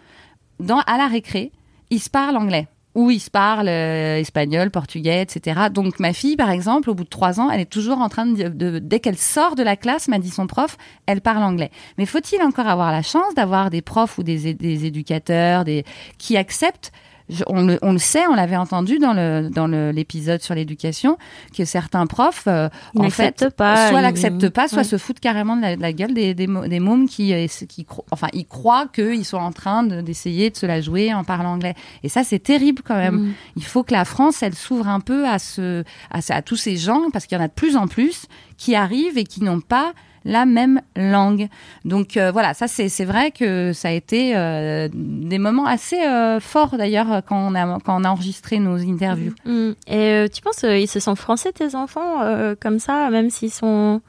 à 0.87 0.99
la 0.99 1.07
récré, 1.07 1.53
ils 1.91 2.01
se 2.01 2.11
parlent 2.11 2.37
anglais. 2.37 2.69
Ou 2.99 3.13
ils 3.13 3.21
se 3.21 3.31
parlent 3.31 3.69
euh, 3.69 4.19
espagnol, 4.19 4.73
portugais, 4.73 5.23
etc. 5.23 5.69
Donc 5.73 6.01
ma 6.01 6.13
fille, 6.13 6.35
par 6.35 6.51
exemple, 6.51 6.91
au 6.91 6.95
bout 6.95 7.05
de 7.05 7.09
trois 7.09 7.39
ans, 7.39 7.49
elle 7.49 7.61
est 7.61 7.71
toujours 7.71 7.99
en 7.99 8.09
train 8.09 8.27
de, 8.27 8.81
dès 8.81 8.99
qu'elle 8.99 9.17
sort 9.17 9.55
de 9.55 9.63
la 9.63 9.77
classe, 9.77 10.09
m'a 10.09 10.19
dit 10.19 10.31
son 10.31 10.49
prof, 10.49 10.77
elle 11.07 11.21
parle 11.21 11.45
anglais. 11.45 11.71
Mais 11.97 12.07
faut-il 12.07 12.43
encore 12.43 12.67
avoir 12.67 12.91
la 12.91 13.03
chance 13.03 13.37
d'avoir 13.37 13.71
des 13.71 13.83
profs 13.83 14.19
ou 14.19 14.25
des, 14.25 14.53
des 14.53 14.85
éducateurs, 14.85 15.65
des 15.65 15.85
qui 16.19 16.37
acceptent 16.37 16.91
je- 17.31 17.45
on, 17.47 17.63
le, 17.67 17.79
on 17.83 17.93
le 17.93 17.99
sait, 17.99 18.27
on 18.27 18.35
l'avait 18.35 18.57
entendu 18.57 18.99
dans 18.99 19.13
le 19.13 19.49
dans 19.51 19.67
le- 19.67 19.91
l'épisode 19.91 20.41
sur 20.43 20.55
l'éducation 20.55 21.19
que 21.57 21.65
certains 21.65 22.07
profs, 22.07 22.45
euh, 22.47 22.69
en 22.97 23.11
fait, 23.11 23.49
pas, 23.57 23.91
soit 23.91 24.01
l'acceptent 24.01 24.49
pas, 24.51 24.69
soit 24.69 24.79
ouais. 24.79 24.85
se 24.85 24.99
foutent 24.99 25.21
carrément 25.21 25.57
de 25.57 25.63
la, 25.63 25.77
de 25.77 25.83
la 25.83 25.93
gueule 25.93 26.15
des, 26.15 26.35
des, 26.35 26.47
des 26.47 26.81
mômes 26.81 27.09
qui, 27.09 27.33
euh, 27.35 27.47
qui, 27.69 27.87
enfin, 28.11 28.29
ils 28.33 28.47
croient 28.47 28.87
qu'ils 28.89 29.25
sont 29.25 29.37
en 29.39 29.53
train 29.53 29.83
de- 29.83 30.01
d'essayer 30.01 30.51
de 30.51 30.57
se 30.57 30.67
la 30.67 30.81
jouer 30.81 31.13
en 31.15 31.25
parlant 31.25 31.53
anglais. 31.53 31.75
Et 32.03 32.09
ça, 32.09 32.25
c'est 32.25 32.39
terrible 32.39 32.83
quand 32.85 32.97
même. 32.97 33.17
Mm. 33.17 33.33
Il 33.57 33.65
faut 33.65 33.83
que 33.85 33.93
la 33.93 34.05
France, 34.05 34.43
elle 34.43 34.55
s'ouvre 34.55 34.89
un 34.89 35.01
peu 35.01 35.27
à 35.27 35.39
ce, 35.39 35.85
à, 36.11 36.23
ce- 36.23 36.33
à 36.33 36.43
tous 36.43 36.57
ces 36.57 36.77
gens, 36.77 37.11
parce 37.13 37.27
qu'il 37.27 37.37
y 37.37 37.41
en 37.41 37.45
a 37.45 37.49
de 37.49 37.53
plus 37.53 37.77
en 37.77 37.87
plus 37.89 38.27
qui 38.57 38.75
arrivent 38.75 39.19
et 39.19 39.25
qui 39.25 39.43
n'ont 39.43 39.61
pas 39.61 39.93
la 40.29 40.45
même 40.45 40.81
langue. 40.95 41.49
Donc 41.85 42.17
euh, 42.17 42.31
voilà, 42.31 42.55
ça 42.55 42.69
c'est 42.69 43.05
vrai 43.05 43.33
que 43.33 43.73
ça 43.73 43.89
a 43.89 43.93
été 43.93 44.37
euh, 44.37 44.89
des 44.93 45.39
moments 45.39 45.67
assez 45.67 46.01
euh, 46.01 46.39
forts 46.39 46.77
d'ailleurs 46.77 47.23
quand 47.27 47.39
on 47.39 47.55
a 47.55 47.79
quand 47.81 48.01
on 48.01 48.05
a 48.05 48.11
enregistré 48.11 48.59
nos 48.59 48.77
interviews. 48.77 49.35
Mm. 49.45 49.71
Et 49.89 49.97
euh, 49.97 50.29
tu 50.29 50.43
penses 50.43 50.65
ils 50.65 50.87
se 50.87 51.01
sont 51.01 51.17
français 51.17 51.51
tes 51.53 51.75
enfants 51.75 52.21
comme 52.61 52.79
ça, 52.79 53.11
même 53.11 53.31
s'ils 53.31 53.51
sont 53.51 54.03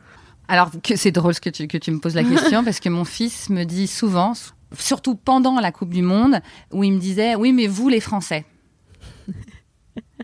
Alors 0.50 0.72
que 0.84 0.96
c'est 0.96 1.12
drôle 1.12 1.40
que 1.40 1.50
tu, 1.50 1.68
que 1.68 1.78
tu 1.78 1.92
me 1.92 2.00
poses 2.00 2.16
la 2.16 2.24
question 2.24 2.64
parce 2.66 2.82
que 2.82 2.90
mon 2.90 3.06
fils 3.06 3.50
me 3.50 3.64
dit 3.64 3.88
souvent, 3.88 4.34
surtout 4.78 5.16
pendant 5.16 5.60
la 5.60 5.72
Coupe 5.72 5.94
du 5.94 6.02
Monde, 6.02 6.42
où 6.72 6.84
il 6.84 6.94
me 6.94 7.00
disait 7.00 7.36
oui 7.36 7.54
mais 7.54 7.68
vous 7.68 7.88
les 7.88 8.02
Français. 8.02 8.46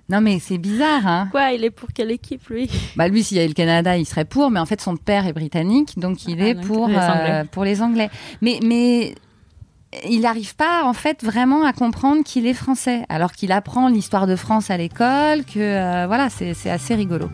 Non 0.07 0.21
mais 0.21 0.37
c'est 0.39 0.59
bizarre 0.59 1.07
hein. 1.07 1.27
quoi 1.31 1.51
Il 1.53 1.63
est 1.63 1.71
pour 1.71 1.89
quelle 1.93 2.11
équipe 2.11 2.47
lui? 2.49 2.69
Bah 2.95 3.07
lui 3.07 3.23
s'il 3.23 3.37
y 3.37 3.39
avait 3.39 3.47
le 3.47 3.53
Canada 3.55 3.97
il 3.97 4.05
serait 4.05 4.25
pour 4.25 4.51
mais 4.51 4.59
en 4.59 4.65
fait 4.67 4.79
son 4.79 4.97
père 4.97 5.25
est 5.25 5.33
britannique 5.33 5.97
donc 5.97 6.25
il 6.27 6.39
Ah, 6.41 6.47
est 6.47 6.53
donc 6.53 6.65
pour 6.67 6.87
les 6.87 6.95
euh, 6.95 7.11
Anglais. 7.11 7.43
pour 7.51 7.63
les 7.63 7.81
Anglais. 7.81 8.09
Mais 8.41 8.59
mais 8.63 9.15
il 10.07 10.21
n'arrive 10.21 10.55
pas 10.55 10.83
en 10.85 10.93
fait 10.93 11.23
vraiment 11.23 11.65
à 11.65 11.73
comprendre 11.73 12.23
qu'il 12.23 12.45
est 12.45 12.53
français 12.53 13.03
alors 13.09 13.31
qu'il 13.31 13.51
apprend 13.51 13.87
l'histoire 13.89 14.27
de 14.27 14.35
France 14.35 14.69
à 14.69 14.77
l'école 14.77 15.43
que 15.45 15.57
euh, 15.59 16.05
voilà 16.05 16.29
c'est 16.29 16.53
c'est 16.53 16.69
assez 16.69 16.93
rigolo. 16.93 17.29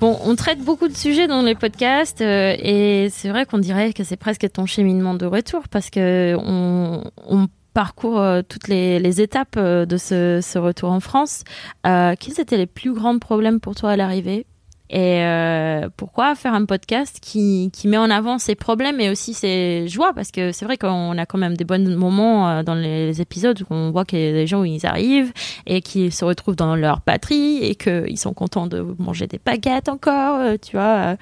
Bon, 0.00 0.18
on 0.24 0.34
traite 0.34 0.58
beaucoup 0.62 0.88
de 0.88 0.96
sujets 0.96 1.26
dans 1.28 1.40
les 1.42 1.54
podcasts 1.54 2.20
euh, 2.20 2.54
et 2.58 3.08
c'est 3.10 3.28
vrai 3.30 3.46
qu'on 3.46 3.58
dirait 3.58 3.92
que 3.92 4.04
c'est 4.04 4.16
presque 4.18 4.50
ton 4.52 4.66
cheminement 4.66 5.14
de 5.14 5.24
retour 5.24 5.62
parce 5.70 5.88
que 5.88 6.36
on, 6.38 7.02
on 7.26 7.48
parcourt 7.74 8.20
euh, 8.20 8.42
toutes 8.48 8.68
les, 8.68 8.98
les 8.98 9.20
étapes 9.20 9.56
euh, 9.58 9.84
de 9.84 9.98
ce, 9.98 10.40
ce 10.40 10.58
retour 10.58 10.90
en 10.90 11.00
France. 11.00 11.44
Euh, 11.86 12.14
quels 12.18 12.40
étaient 12.40 12.56
les 12.56 12.66
plus 12.66 12.94
grands 12.94 13.18
problèmes 13.18 13.60
pour 13.60 13.74
toi 13.74 13.90
à 13.90 13.96
l'arrivée? 13.96 14.46
Et 14.90 15.22
euh, 15.22 15.88
pourquoi 15.96 16.34
faire 16.34 16.52
un 16.52 16.66
podcast 16.66 17.18
qui, 17.20 17.70
qui 17.72 17.88
met 17.88 17.96
en 17.96 18.10
avant 18.10 18.38
ses 18.38 18.54
problèmes 18.54 19.00
et 19.00 19.08
aussi 19.08 19.32
ses 19.32 19.88
joies? 19.88 20.12
Parce 20.12 20.30
que 20.30 20.52
c'est 20.52 20.66
vrai 20.66 20.76
qu'on 20.76 21.16
a 21.16 21.24
quand 21.24 21.38
même 21.38 21.56
des 21.56 21.64
bons 21.64 21.96
moments 21.96 22.48
euh, 22.48 22.62
dans 22.62 22.74
les 22.74 23.20
épisodes 23.22 23.58
où 23.62 23.66
on 23.70 23.90
voit 23.90 24.04
qu'il 24.04 24.18
y 24.18 24.28
a 24.28 24.32
des 24.32 24.46
gens 24.46 24.60
où 24.60 24.66
ils 24.66 24.84
arrivent 24.84 25.32
et 25.66 25.80
qui 25.80 26.10
se 26.10 26.24
retrouvent 26.24 26.54
dans 26.54 26.76
leur 26.76 27.00
patrie 27.00 27.64
et 27.64 27.76
qu'ils 27.76 28.18
sont 28.18 28.34
contents 28.34 28.66
de 28.66 28.84
manger 28.98 29.26
des 29.26 29.40
baguettes 29.42 29.88
encore, 29.88 30.40
euh, 30.40 30.56
tu 30.60 30.76
vois. 30.76 31.16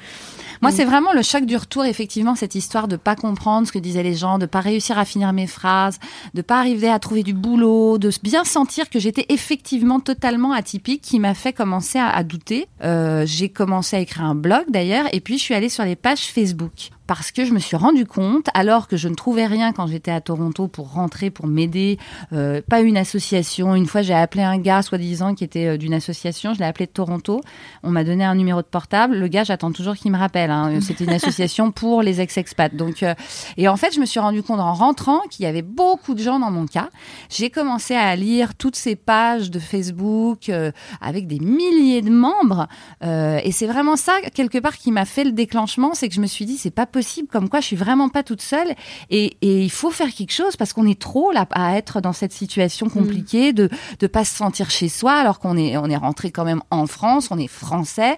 Moi, 0.60 0.70
c'est 0.70 0.84
vraiment 0.84 1.12
le 1.12 1.22
choc 1.22 1.44
du 1.44 1.56
retour, 1.56 1.84
effectivement, 1.84 2.34
cette 2.34 2.54
histoire 2.54 2.88
de 2.88 2.96
pas 2.96 3.16
comprendre 3.16 3.66
ce 3.66 3.72
que 3.72 3.78
disaient 3.78 4.02
les 4.02 4.14
gens, 4.14 4.38
de 4.38 4.46
pas 4.46 4.60
réussir 4.60 4.98
à 4.98 5.04
finir 5.04 5.32
mes 5.32 5.46
phrases, 5.46 5.98
de 6.34 6.42
pas 6.42 6.58
arriver 6.58 6.88
à 6.88 6.98
trouver 6.98 7.22
du 7.22 7.32
boulot, 7.32 7.98
de 7.98 8.10
bien 8.22 8.44
sentir 8.44 8.90
que 8.90 8.98
j'étais 8.98 9.26
effectivement 9.28 10.00
totalement 10.00 10.52
atypique, 10.52 11.02
qui 11.02 11.18
m'a 11.20 11.34
fait 11.34 11.52
commencer 11.52 11.98
à, 11.98 12.08
à 12.08 12.22
douter. 12.24 12.66
Euh, 12.82 13.24
j'ai 13.26 13.51
commencé 13.52 13.96
à 13.96 14.00
écrire 14.00 14.24
un 14.24 14.34
blog 14.34 14.64
d'ailleurs, 14.68 15.06
et 15.12 15.20
puis 15.20 15.38
je 15.38 15.42
suis 15.42 15.54
allée 15.54 15.68
sur 15.68 15.84
les 15.84 15.96
pages 15.96 16.26
Facebook 16.26 16.90
parce 17.14 17.30
que 17.30 17.44
je 17.44 17.52
me 17.52 17.58
suis 17.58 17.76
rendu 17.76 18.06
compte, 18.06 18.46
alors 18.54 18.88
que 18.88 18.96
je 18.96 19.06
ne 19.06 19.14
trouvais 19.14 19.44
rien 19.44 19.74
quand 19.74 19.86
j'étais 19.86 20.10
à 20.10 20.22
Toronto 20.22 20.66
pour 20.66 20.92
rentrer, 20.92 21.28
pour 21.28 21.46
m'aider, 21.46 21.98
euh, 22.32 22.62
pas 22.66 22.80
une 22.80 22.96
association. 22.96 23.74
Une 23.74 23.84
fois, 23.84 24.00
j'ai 24.00 24.14
appelé 24.14 24.42
un 24.42 24.56
gars, 24.56 24.80
soi-disant, 24.80 25.34
qui 25.34 25.44
était 25.44 25.66
euh, 25.66 25.76
d'une 25.76 25.92
association. 25.92 26.54
Je 26.54 26.60
l'ai 26.60 26.64
appelé 26.64 26.86
de 26.86 26.90
Toronto. 26.90 27.42
On 27.82 27.90
m'a 27.90 28.02
donné 28.02 28.24
un 28.24 28.34
numéro 28.34 28.62
de 28.62 28.66
portable. 28.66 29.18
Le 29.18 29.28
gars, 29.28 29.44
j'attends 29.44 29.72
toujours 29.72 29.94
qu'il 29.94 30.10
me 30.10 30.16
rappelle. 30.16 30.50
Hein. 30.50 30.78
C'était 30.80 31.04
une 31.04 31.12
association 31.12 31.70
pour 31.70 32.00
les 32.00 32.22
ex-expats. 32.22 32.74
Donc, 32.74 33.02
euh, 33.02 33.14
et 33.58 33.68
en 33.68 33.76
fait, 33.76 33.94
je 33.94 34.00
me 34.00 34.06
suis 34.06 34.18
rendu 34.18 34.42
compte 34.42 34.60
en 34.60 34.72
rentrant 34.72 35.20
qu'il 35.30 35.44
y 35.44 35.46
avait 35.46 35.60
beaucoup 35.60 36.14
de 36.14 36.22
gens 36.22 36.38
dans 36.38 36.50
mon 36.50 36.66
cas. 36.66 36.88
J'ai 37.28 37.50
commencé 37.50 37.94
à 37.94 38.16
lire 38.16 38.54
toutes 38.54 38.76
ces 38.76 38.96
pages 38.96 39.50
de 39.50 39.58
Facebook 39.58 40.48
euh, 40.48 40.72
avec 41.02 41.26
des 41.26 41.40
milliers 41.40 42.00
de 42.00 42.10
membres. 42.10 42.68
Et 43.02 43.52
c'est 43.52 43.66
vraiment 43.66 43.96
ça, 43.96 44.14
quelque 44.32 44.58
part, 44.58 44.78
qui 44.78 44.92
m'a 44.92 45.04
fait 45.04 45.24
le 45.24 45.32
déclenchement. 45.32 45.92
C'est 45.92 46.08
que 46.08 46.14
je 46.14 46.20
me 46.22 46.26
suis 46.26 46.46
dit, 46.46 46.56
c'est 46.56 46.70
pas 46.70 46.86
possible 46.86 47.01
comme 47.30 47.48
quoi 47.48 47.60
je 47.60 47.66
suis 47.66 47.76
vraiment 47.76 48.08
pas 48.08 48.22
toute 48.22 48.42
seule 48.42 48.74
et, 49.10 49.36
et 49.40 49.62
il 49.62 49.70
faut 49.70 49.90
faire 49.90 50.12
quelque 50.12 50.32
chose 50.32 50.56
parce 50.56 50.72
qu'on 50.72 50.86
est 50.86 51.00
trop 51.00 51.32
là 51.32 51.46
à 51.52 51.76
être 51.76 52.00
dans 52.00 52.12
cette 52.12 52.32
situation 52.32 52.88
compliquée 52.88 53.52
de 53.52 53.68
de 53.98 54.06
pas 54.06 54.24
se 54.24 54.34
sentir 54.34 54.70
chez 54.70 54.88
soi 54.88 55.12
alors 55.12 55.38
qu'on 55.38 55.56
est 55.56 55.76
on 55.76 55.86
est 55.86 55.96
rentré 55.96 56.30
quand 56.30 56.44
même 56.44 56.62
en 56.70 56.86
France, 56.86 57.28
on 57.30 57.38
est 57.38 57.48
français. 57.48 58.16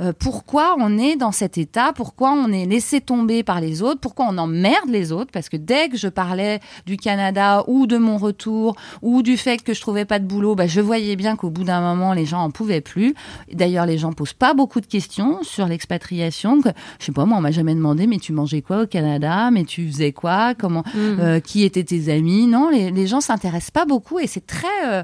Euh, 0.00 0.12
pourquoi 0.18 0.76
on 0.78 0.98
est 0.98 1.16
dans 1.16 1.32
cet 1.32 1.58
état? 1.58 1.92
Pourquoi 1.94 2.32
on 2.32 2.52
est 2.52 2.66
laissé 2.66 3.00
tomber 3.00 3.42
par 3.42 3.60
les 3.60 3.82
autres? 3.82 4.00
Pourquoi 4.00 4.26
on 4.28 4.38
emmerde 4.38 4.88
les 4.88 5.12
autres? 5.12 5.30
Parce 5.32 5.48
que 5.48 5.56
dès 5.56 5.88
que 5.88 5.96
je 5.96 6.08
parlais 6.08 6.60
du 6.86 6.96
Canada 6.96 7.64
ou 7.66 7.86
de 7.86 7.96
mon 7.96 8.18
retour 8.18 8.76
ou 9.02 9.22
du 9.22 9.36
fait 9.36 9.62
que 9.62 9.74
je 9.74 9.80
trouvais 9.80 10.04
pas 10.04 10.18
de 10.18 10.26
boulot, 10.26 10.54
bah, 10.54 10.66
je 10.66 10.80
voyais 10.80 11.16
bien 11.16 11.36
qu'au 11.36 11.50
bout 11.50 11.64
d'un 11.64 11.80
moment 11.80 12.12
les 12.12 12.26
gens 12.26 12.40
en 12.40 12.50
pouvaient 12.50 12.80
plus. 12.80 13.14
D'ailleurs, 13.52 13.86
les 13.86 13.98
gens 13.98 14.12
posent 14.12 14.32
pas 14.32 14.54
beaucoup 14.54 14.80
de 14.80 14.86
questions 14.86 15.42
sur 15.42 15.66
l'expatriation. 15.66 16.60
Je 16.98 17.04
sais 17.04 17.12
pas, 17.12 17.24
moi 17.24 17.38
on 17.38 17.40
m'a 17.40 17.50
jamais 17.50 17.74
demandé 17.74 18.06
mais 18.06 18.13
tu 18.18 18.32
mangeais 18.32 18.62
quoi 18.62 18.82
au 18.82 18.86
Canada? 18.86 19.50
Mais 19.50 19.64
tu 19.64 19.86
faisais 19.88 20.12
quoi? 20.12 20.54
Comment 20.54 20.82
Mm. 20.94 21.20
euh, 21.20 21.40
Qui 21.40 21.64
étaient 21.64 21.84
tes 21.84 22.12
amis? 22.12 22.46
Non, 22.46 22.68
les, 22.70 22.90
les 22.90 23.06
gens 23.06 23.20
s'intéressent 23.20 23.70
pas 23.70 23.84
beaucoup 23.84 24.18
et 24.18 24.26
c'est 24.26 24.46
très, 24.46 24.66
euh, 24.86 25.02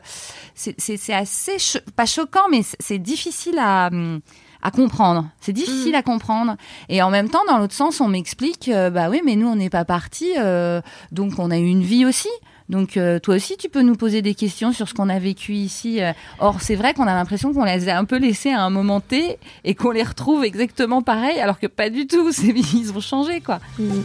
c'est 0.54 1.12
assez 1.12 1.58
cho- 1.58 1.78
pas 1.96 2.06
choquant, 2.06 2.48
mais 2.50 2.62
c'est- 2.78 2.98
difficile 2.98 3.58
à 3.58 3.88
hum, 3.92 4.20
à 4.62 4.70
comprendre. 4.70 5.26
C'est 5.40 5.54
difficile 5.54 5.94
à 5.94 6.02
comprendre. 6.02 6.56
Et 6.90 7.00
en 7.00 7.08
même 7.08 7.30
temps, 7.30 7.40
dans 7.48 7.56
l'autre 7.56 7.72
sens, 7.72 8.00
on 8.02 8.08
m'explique, 8.08 8.68
euh, 8.68 8.90
bah 8.90 9.08
oui, 9.08 9.22
mais 9.24 9.34
nous, 9.34 9.46
on 9.48 9.56
n'est 9.56 9.70
pas 9.70 9.86
partis, 9.86 10.32
euh, 10.38 10.82
donc 11.12 11.38
on 11.38 11.50
a 11.50 11.58
eu 11.58 11.66
une 11.66 11.82
vie 11.82 12.04
aussi. 12.04 12.28
Donc 12.70 12.96
euh, 12.96 13.18
toi 13.18 13.34
aussi, 13.34 13.56
tu 13.56 13.68
peux 13.68 13.82
nous 13.82 13.96
poser 13.96 14.22
des 14.22 14.34
questions 14.34 14.72
sur 14.72 14.88
ce 14.88 14.94
qu'on 14.94 15.08
a 15.08 15.18
vécu 15.18 15.54
ici. 15.54 16.00
euh. 16.00 16.12
Or, 16.38 16.60
c'est 16.60 16.76
vrai 16.76 16.94
qu'on 16.94 17.06
a 17.06 17.14
l'impression 17.14 17.52
qu'on 17.52 17.64
les 17.64 17.88
a 17.88 17.98
un 17.98 18.04
peu 18.04 18.16
laissés 18.16 18.50
à 18.52 18.62
un 18.62 18.70
moment 18.70 19.00
T 19.00 19.36
et 19.64 19.74
qu'on 19.74 19.90
les 19.90 20.04
retrouve 20.04 20.44
exactement 20.44 21.02
pareil, 21.02 21.38
alors 21.40 21.58
que 21.58 21.66
pas 21.66 21.90
du 21.90 22.06
tout. 22.06 22.30
Ils 22.74 22.92
ont 22.94 23.00
changé, 23.00 23.40
quoi. 23.40 23.58
Oui, 23.78 24.02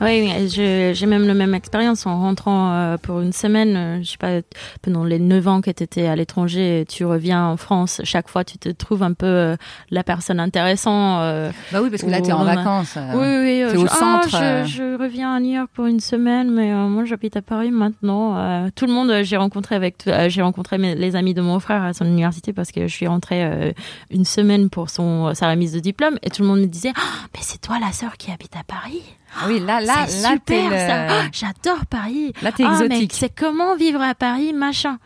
oui, 0.00 0.48
j'ai 0.48 1.06
même 1.06 1.26
la 1.26 1.34
même 1.34 1.54
expérience 1.54 2.04
en 2.06 2.18
rentrant 2.20 2.72
euh, 2.72 2.96
pour 2.98 3.20
une 3.20 3.32
semaine. 3.32 3.76
euh, 3.76 4.02
je 4.02 4.10
sais 4.10 4.16
pas, 4.18 4.40
pendant 4.82 5.04
les 5.04 5.18
9 5.18 5.46
ans 5.48 5.60
que 5.60 5.70
tu 5.70 5.82
étais 5.82 6.06
à 6.06 6.16
l'étranger, 6.16 6.84
tu 6.88 7.04
reviens 7.04 7.44
en 7.46 7.56
France. 7.56 8.00
Chaque 8.04 8.28
fois, 8.28 8.44
tu 8.44 8.58
te 8.58 8.68
trouves 8.70 9.02
un 9.02 9.12
peu 9.12 9.26
euh, 9.26 9.56
la 9.90 10.02
personne 10.02 10.40
intéressante. 10.40 11.52
Bah 11.72 11.80
oui, 11.82 11.90
parce 11.90 12.02
que 12.02 12.10
là, 12.10 12.20
t'es 12.20 12.32
Ou 12.32 12.36
en 12.36 12.44
vacances. 12.44 12.96
oui, 12.96 13.20
oui. 13.20 13.64
t'es 13.70 13.76
au 13.76 13.86
je- 13.86 13.90
centre, 13.92 14.28
Ah, 14.34 14.64
je, 14.64 14.68
je 14.68 14.98
reviens 15.00 15.34
à 15.34 15.40
New 15.40 15.54
York 15.54 15.70
pour 15.72 15.86
une 15.86 16.00
semaine, 16.00 16.50
mais 16.50 16.72
euh, 16.72 16.88
moi, 16.88 17.04
j'habite 17.04 17.36
à 17.36 17.42
Paris 17.42 17.70
maintenant. 17.70 18.36
Euh, 18.36 18.68
tout 18.74 18.86
le 18.86 18.92
monde, 18.92 19.12
j'ai 19.22 19.36
rencontré 19.36 19.74
avec, 19.76 20.06
euh, 20.08 20.28
j'ai 20.28 20.42
rencontré 20.42 20.76
mes- 20.76 20.94
les 20.96 21.14
amis 21.16 21.34
de 21.34 21.40
mon 21.40 21.60
frère 21.60 21.82
à 21.82 21.92
son 21.92 22.04
université 22.04 22.52
parce 22.52 22.72
que 22.72 22.88
je 22.88 22.94
suis 22.94 23.06
rentrée 23.06 23.44
euh, 23.44 23.72
une 24.10 24.24
semaine 24.24 24.70
pour 24.70 24.90
son 24.90 25.32
sa 25.34 25.48
remise 25.50 25.72
de 25.72 25.80
diplôme 25.80 26.18
et 26.22 26.30
tout 26.30 26.42
le 26.42 26.48
monde 26.48 26.60
me 26.60 26.66
disait, 26.66 26.92
Ah, 26.96 27.00
mais 27.32 27.40
c'est 27.42 27.60
toi 27.60 27.78
la 27.80 27.92
sœur 27.92 28.16
qui 28.16 28.30
habite 28.30 28.54
à 28.56 28.64
Paris? 28.66 29.02
Ah 29.36 29.44
Oui, 29.48 29.60
là, 29.60 29.80
là, 29.80 30.06
là, 30.06 30.32
super 30.32 30.70
le- 30.70 30.76
ça. 30.76 31.06
Ah, 31.08 31.28
J'adore 31.32 31.86
Paris. 31.86 32.32
Là, 32.42 32.52
t'es 32.52 32.64
Ah, 32.66 32.78
exotique. 32.82 33.12
c'est 33.14 33.28
comment 33.34 33.76
vivre 33.76 34.00
à 34.00 34.14
Paris, 34.14 34.52
machin. 34.52 34.98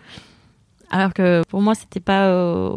Alors 0.90 1.12
que 1.14 1.42
pour 1.48 1.60
moi, 1.62 1.74
c'était 1.74 2.00
pas. 2.00 2.26
euh, 2.28 2.76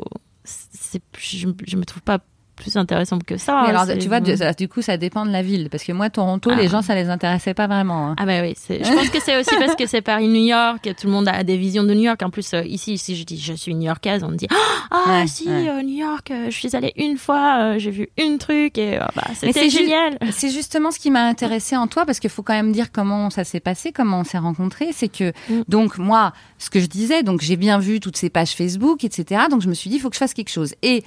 je, 1.18 1.48
je 1.66 1.78
me 1.78 1.86
trouve 1.86 2.02
pas 2.04 2.20
plus 2.62 2.78
intéressante 2.78 3.24
que 3.26 3.38
ça. 3.38 3.62
Oui, 3.63 3.69
alors, 3.69 3.86
C'est- 3.86 3.97
tu 3.97 4.08
vois, 4.08 4.19
du, 4.21 4.38
ça- 4.38 4.54
du 4.54 4.67
coup, 4.69 4.82
ça 4.82 4.95
dépend 4.97 5.26
de 5.26 5.32
la 5.32 5.41
ville. 5.41 5.67
Parce 5.69 5.84
que 5.84 5.91
moi, 5.91 6.10
Toronto, 6.10 6.50
Ah. 6.54 6.56
les 6.56 6.67
gens, 6.69 6.82
ça 6.82 6.95
les 6.95 7.10
intéressait 7.10 7.54
pas 7.54 7.67
vraiment. 7.67 8.10
hein. 8.10 8.15
Ah 8.19 8.26
bah 8.26 8.41
oui, 8.41 8.56
je 8.69 8.93
pense 8.93 9.10
que 9.10 9.19
c'est 9.19 9.38
aussi 9.39 9.56
parce 9.60 9.76
que 9.76 9.86
c'est 9.88 10.02
Paris-New 10.02 10.45
York, 10.45 10.86
et 10.88 10.93
tout 10.93 11.08
le 11.08 11.13
monde 11.13 11.28
a 11.28 11.43
des 11.43 11.58
visions 11.58 11.84
de 11.84 11.93
New 11.93 12.04
York. 12.04 12.21
En 12.24 12.30
plus, 12.30 12.54
euh, 12.54 12.63
ici, 12.65 12.97
si 12.97 13.15
je 13.15 13.24
dis 13.26 13.38
je 13.39 13.54
suis 13.54 13.74
new-yorkaise, 13.74 14.24
on 14.24 14.30
me 14.30 14.36
dit 14.38 14.47
ah 14.91 15.04
Ouais, 15.21 15.28
si 15.28 15.47
ouais. 15.50 15.67
euh, 15.69 15.82
New 15.82 15.97
York, 15.97 16.32
euh, 16.32 16.45
je 16.50 16.56
suis 16.56 16.76
allée 16.76 16.93
une 16.95 17.17
fois, 17.17 17.58
euh, 17.60 17.80
j'ai 17.80 17.91
vu 17.91 18.08
une 18.17 18.38
truc 18.38 18.78
et 18.78 19.00
bah, 19.15 19.24
c'était 19.34 19.69
ju- 19.69 19.80
génial. 19.80 20.17
C'est 20.32 20.50
justement 20.52 20.91
ce 20.91 21.00
qui 21.00 21.10
m'a 21.12 21.24
intéressé 21.26 21.76
en 21.76 21.88
toi, 21.88 22.06
parce 22.06 22.19
qu'il 22.19 22.30
faut 22.30 22.43
quand 22.43 22.54
même 22.54 22.71
dire 22.71 22.91
comment 22.91 23.30
ça 23.30 23.43
s'est 23.43 23.60
passé, 23.60 23.91
comment 23.91 24.19
on 24.19 24.24
s'est 24.24 24.38
rencontrés. 24.38 24.89
C'est 24.93 25.08
que, 25.10 25.32
Mm. 25.50 25.63
donc, 25.67 25.97
moi, 25.97 26.34
ce 26.60 26.69
que 26.69 26.80
je 26.80 26.86
disais, 26.88 27.24
donc 27.24 27.41
j'ai 27.41 27.56
bien 27.58 27.80
vu 27.80 28.00
toutes 28.00 28.17
ces 28.17 28.30
pages 28.30 28.52
Facebook, 28.52 29.04
etc. 29.04 29.43
Donc, 29.50 29.62
je 29.62 29.67
me 29.69 29.74
suis 29.74 29.89
dit, 29.89 29.95
il 29.95 30.00
faut 30.00 30.10
que 30.10 30.15
je 30.15 30.19
fasse 30.19 30.34
quelque 30.34 30.50
chose. 30.52 30.76
Et 30.84 31.04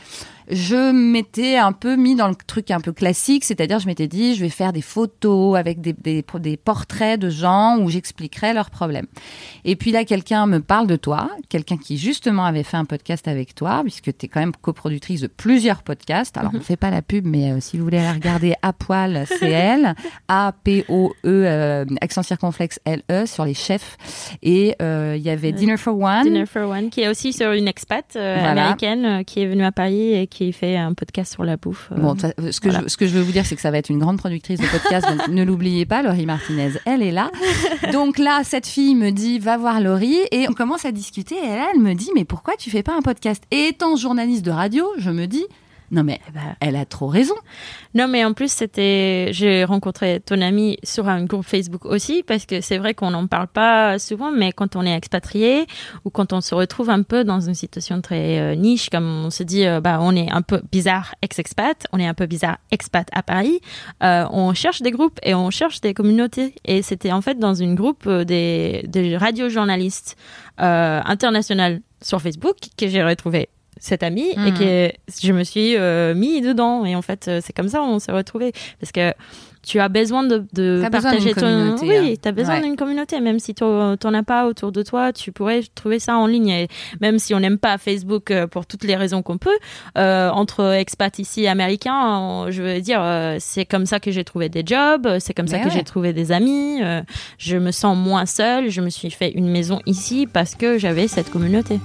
je 0.50 0.92
m'étais 0.92 1.56
un 1.56 1.72
peu 1.72 1.96
mis 1.96 2.14
dans 2.14 2.28
le 2.28 2.34
truc 2.34 2.70
un 2.70 2.80
peu 2.80 2.92
classique, 2.92 3.44
c'est-à-dire, 3.44 3.78
je 3.78 3.86
m'étais 3.86 4.08
dit, 4.08 4.34
je 4.34 4.40
vais 4.40 4.48
faire 4.48 4.72
des 4.72 4.82
photos 4.82 5.56
avec 5.56 5.80
des, 5.80 5.92
des, 5.92 6.24
des 6.40 6.56
portraits 6.56 7.18
de 7.20 7.30
gens 7.30 7.78
où 7.78 7.88
j'expliquerai 7.90 8.52
leurs 8.52 8.70
problèmes. 8.70 9.06
Et 9.64 9.76
puis 9.76 9.90
là, 9.92 10.04
quelqu'un 10.04 10.46
me 10.46 10.60
parle 10.60 10.86
de 10.86 10.96
toi, 10.96 11.30
quelqu'un 11.48 11.76
qui 11.76 11.96
justement 11.98 12.44
avait 12.44 12.62
fait 12.62 12.76
un 12.76 12.84
podcast 12.84 13.28
avec 13.28 13.54
toi, 13.54 13.80
puisque 13.82 14.16
tu 14.16 14.26
es 14.26 14.28
quand 14.28 14.40
même 14.40 14.52
coproductrice 14.60 15.20
de 15.20 15.26
plusieurs 15.28 15.82
podcasts. 15.82 16.36
Alors, 16.36 16.50
on 16.54 16.58
ne 16.58 16.62
fait 16.62 16.76
pas 16.76 16.90
la 16.90 17.00
pub, 17.02 17.26
mais 17.26 17.52
euh, 17.52 17.58
si 17.60 17.78
vous 17.78 17.84
voulez 17.84 17.98
la 18.02 18.12
regarder, 18.12 18.54
à 18.62 18.72
poil, 18.72 19.24
c'est 19.26 19.50
elle. 19.50 19.94
A-P-O-E, 20.28 21.12
euh, 21.24 21.84
accent 22.00 22.22
circonflexe 22.22 22.80
L-E, 22.84 23.26
sur 23.26 23.44
les 23.44 23.54
chefs. 23.54 23.96
Et 24.42 24.74
euh, 24.82 25.14
il 25.16 25.22
y 25.22 25.30
avait 25.30 25.52
Dinner 25.52 25.76
for 25.76 25.98
One. 25.98 26.24
Dinner 26.24 26.46
for 26.46 26.68
One, 26.68 26.90
qui 26.90 27.02
est 27.02 27.08
aussi 27.08 27.32
sur 27.32 27.52
une 27.52 27.68
expat 27.68 28.04
Voilà. 28.14 28.50
américaine 28.50 29.24
qui 29.24 29.40
est 29.40 29.46
venue 29.46 29.64
à 29.64 29.72
Paris 29.72 30.14
et 30.14 30.26
qui 30.26 30.33
fait 30.52 30.76
un 30.76 30.92
podcast 30.94 31.32
sur 31.32 31.44
la 31.44 31.56
bouffe. 31.56 31.88
euh, 31.92 32.00
Bon, 32.00 32.16
ça- 32.18 32.32
ce 32.50 32.60
que, 32.60 32.68
voilà. 32.68 32.84
je, 32.84 32.88
ce 32.88 32.96
que 32.96 33.06
je 33.06 33.12
veux 33.14 33.22
vous 33.22 33.32
dire, 33.32 33.46
c'est 33.46 33.54
que 33.56 33.60
ça 33.60 33.70
va 33.70 33.78
être 33.78 33.88
une 33.90 33.98
grande 33.98 34.18
productrice 34.18 34.58
de 34.60 34.66
podcast, 34.66 35.06
donc 35.08 35.28
ne 35.28 35.42
l'oubliez 35.44 35.86
pas, 35.86 36.02
Laurie 36.02 36.26
Martinez, 36.26 36.72
elle 36.86 37.02
est 37.02 37.12
là. 37.12 37.30
Donc 37.92 38.18
là, 38.18 38.40
cette 38.44 38.66
fille 38.66 38.94
me 38.94 39.10
dit, 39.10 39.38
va 39.38 39.56
voir 39.56 39.80
Laurie, 39.80 40.18
et 40.32 40.46
on 40.48 40.52
commence 40.52 40.84
à 40.84 40.92
discuter, 40.92 41.36
et 41.36 41.46
là, 41.48 41.68
elle 41.74 41.80
me 41.80 41.94
dit, 41.94 42.10
mais 42.14 42.24
pourquoi 42.24 42.54
tu 42.58 42.70
fais 42.70 42.82
pas 42.82 42.96
un 42.96 43.02
podcast? 43.02 43.42
Et 43.50 43.68
étant 43.68 43.96
journaliste 43.96 44.44
de 44.44 44.50
radio, 44.50 44.86
je 44.98 45.10
me 45.10 45.26
dis, 45.26 45.44
non 45.94 46.02
mais, 46.02 46.20
Eh 46.28 46.32
ben, 46.32 46.56
elle 46.58 46.74
a 46.74 46.84
trop 46.84 47.06
raison. 47.06 47.36
Non, 47.94 48.08
mais 48.08 48.24
en 48.24 48.32
plus, 48.32 48.50
c'était, 48.50 49.28
j'ai 49.30 49.62
rencontré 49.62 50.20
ton 50.20 50.40
ami 50.40 50.76
sur 50.82 51.08
un 51.08 51.24
groupe 51.24 51.44
Facebook 51.44 51.84
aussi, 51.84 52.24
parce 52.24 52.46
que 52.46 52.60
c'est 52.60 52.78
vrai 52.78 52.94
qu'on 52.94 53.12
n'en 53.12 53.28
parle 53.28 53.46
pas 53.46 54.00
souvent, 54.00 54.32
mais 54.32 54.50
quand 54.50 54.74
on 54.74 54.84
est 54.84 54.94
expatrié 54.94 55.66
ou 56.04 56.10
quand 56.10 56.32
on 56.32 56.40
se 56.40 56.52
retrouve 56.52 56.90
un 56.90 57.02
peu 57.02 57.22
dans 57.22 57.38
une 57.38 57.54
situation 57.54 58.00
très 58.00 58.40
euh, 58.40 58.54
niche, 58.56 58.90
comme 58.90 59.26
on 59.26 59.30
se 59.30 59.44
dit, 59.44 59.66
euh, 59.66 59.80
bah, 59.80 59.98
on 60.00 60.16
est 60.16 60.30
un 60.32 60.42
peu 60.42 60.60
bizarre 60.72 61.14
ex-expat, 61.22 61.86
on 61.92 62.00
est 62.00 62.06
un 62.08 62.14
peu 62.14 62.26
bizarre 62.26 62.58
expat 62.72 63.08
à 63.12 63.22
Paris, 63.22 63.60
euh, 64.02 64.26
on 64.32 64.52
cherche 64.52 64.82
des 64.82 64.90
groupes 64.90 65.20
et 65.22 65.34
on 65.34 65.50
cherche 65.50 65.80
des 65.80 65.94
communautés. 65.94 66.56
Et 66.64 66.82
c'était 66.82 67.12
en 67.12 67.20
fait 67.20 67.38
dans 67.38 67.54
une 67.54 67.76
groupe 67.76 68.08
des, 68.08 68.84
des 68.88 69.16
radiojournalistes 69.16 70.16
internationaux 70.58 71.78
sur 72.00 72.20
Facebook 72.20 72.56
que 72.76 72.88
j'ai 72.88 73.02
retrouvé 73.02 73.48
cet 73.80 74.02
ami 74.02 74.30
et 74.30 74.36
Mhm. 74.52 74.58
que 74.58 74.92
je 75.22 75.32
me 75.32 75.44
suis 75.44 75.76
euh, 75.76 76.14
mis 76.14 76.40
dedans 76.40 76.84
et 76.84 76.94
en 76.96 77.02
fait 77.02 77.28
euh, 77.28 77.40
c'est 77.44 77.52
comme 77.52 77.68
ça 77.68 77.82
on 77.82 77.98
s'est 77.98 78.12
retrouvés 78.12 78.52
parce 78.80 78.92
que 78.92 79.12
tu 79.66 79.80
as 79.80 79.88
besoin 79.88 80.24
de, 80.24 80.44
partager 80.90 81.32
ton 81.32 81.76
oui 81.80 81.96
hein. 81.96 82.14
tu 82.22 82.28
as 82.28 82.32
besoin 82.32 82.56
Ouais. 82.56 82.62
d'une 82.62 82.76
communauté 82.76 83.18
même 83.20 83.38
si 83.38 83.54
tu 83.54 83.64
n'en 83.64 83.96
as 83.96 84.22
pas 84.22 84.46
autour 84.46 84.72
de 84.72 84.82
toi 84.82 85.12
tu 85.12 85.32
pourrais 85.32 85.62
trouver 85.74 85.98
ça 85.98 86.16
en 86.18 86.26
ligne 86.26 86.50
et 86.50 86.68
même 87.00 87.18
si 87.18 87.34
on 87.34 87.40
n'aime 87.40 87.56
pas 87.58 87.78
Facebook 87.78 88.30
euh, 88.30 88.46
pour 88.46 88.66
toutes 88.66 88.84
les 88.84 88.94
raisons 88.94 89.22
qu'on 89.22 89.38
peut 89.38 89.56
euh, 89.96 90.28
entre 90.30 90.74
expats 90.74 91.18
ici 91.18 91.46
américains 91.46 92.18
on- 92.18 92.50
je 92.50 92.62
veux 92.62 92.80
dire 92.82 93.00
euh, 93.02 93.36
c'est 93.40 93.64
comme 93.64 93.86
ça 93.86 94.00
que 94.00 94.10
j'ai 94.10 94.24
trouvé 94.24 94.50
des 94.50 94.64
jobs 94.66 95.08
c'est 95.18 95.32
comme 95.32 95.48
ça 95.48 95.56
Mais 95.56 95.64
que 95.64 95.70
j'ai 95.70 95.82
trouvé 95.82 96.12
des 96.12 96.30
amis 96.30 96.80
euh, 96.82 97.00
je 97.38 97.56
me 97.56 97.70
sens 97.70 97.96
moins 97.96 98.26
seule 98.26 98.68
je 98.68 98.82
me 98.82 98.90
suis 98.90 99.10
fait 99.10 99.30
une 99.30 99.48
maison 99.48 99.80
ici 99.86 100.26
parce 100.30 100.54
que 100.54 100.76
j'avais 100.78 101.08
cette 101.08 101.30
communauté 101.30 101.80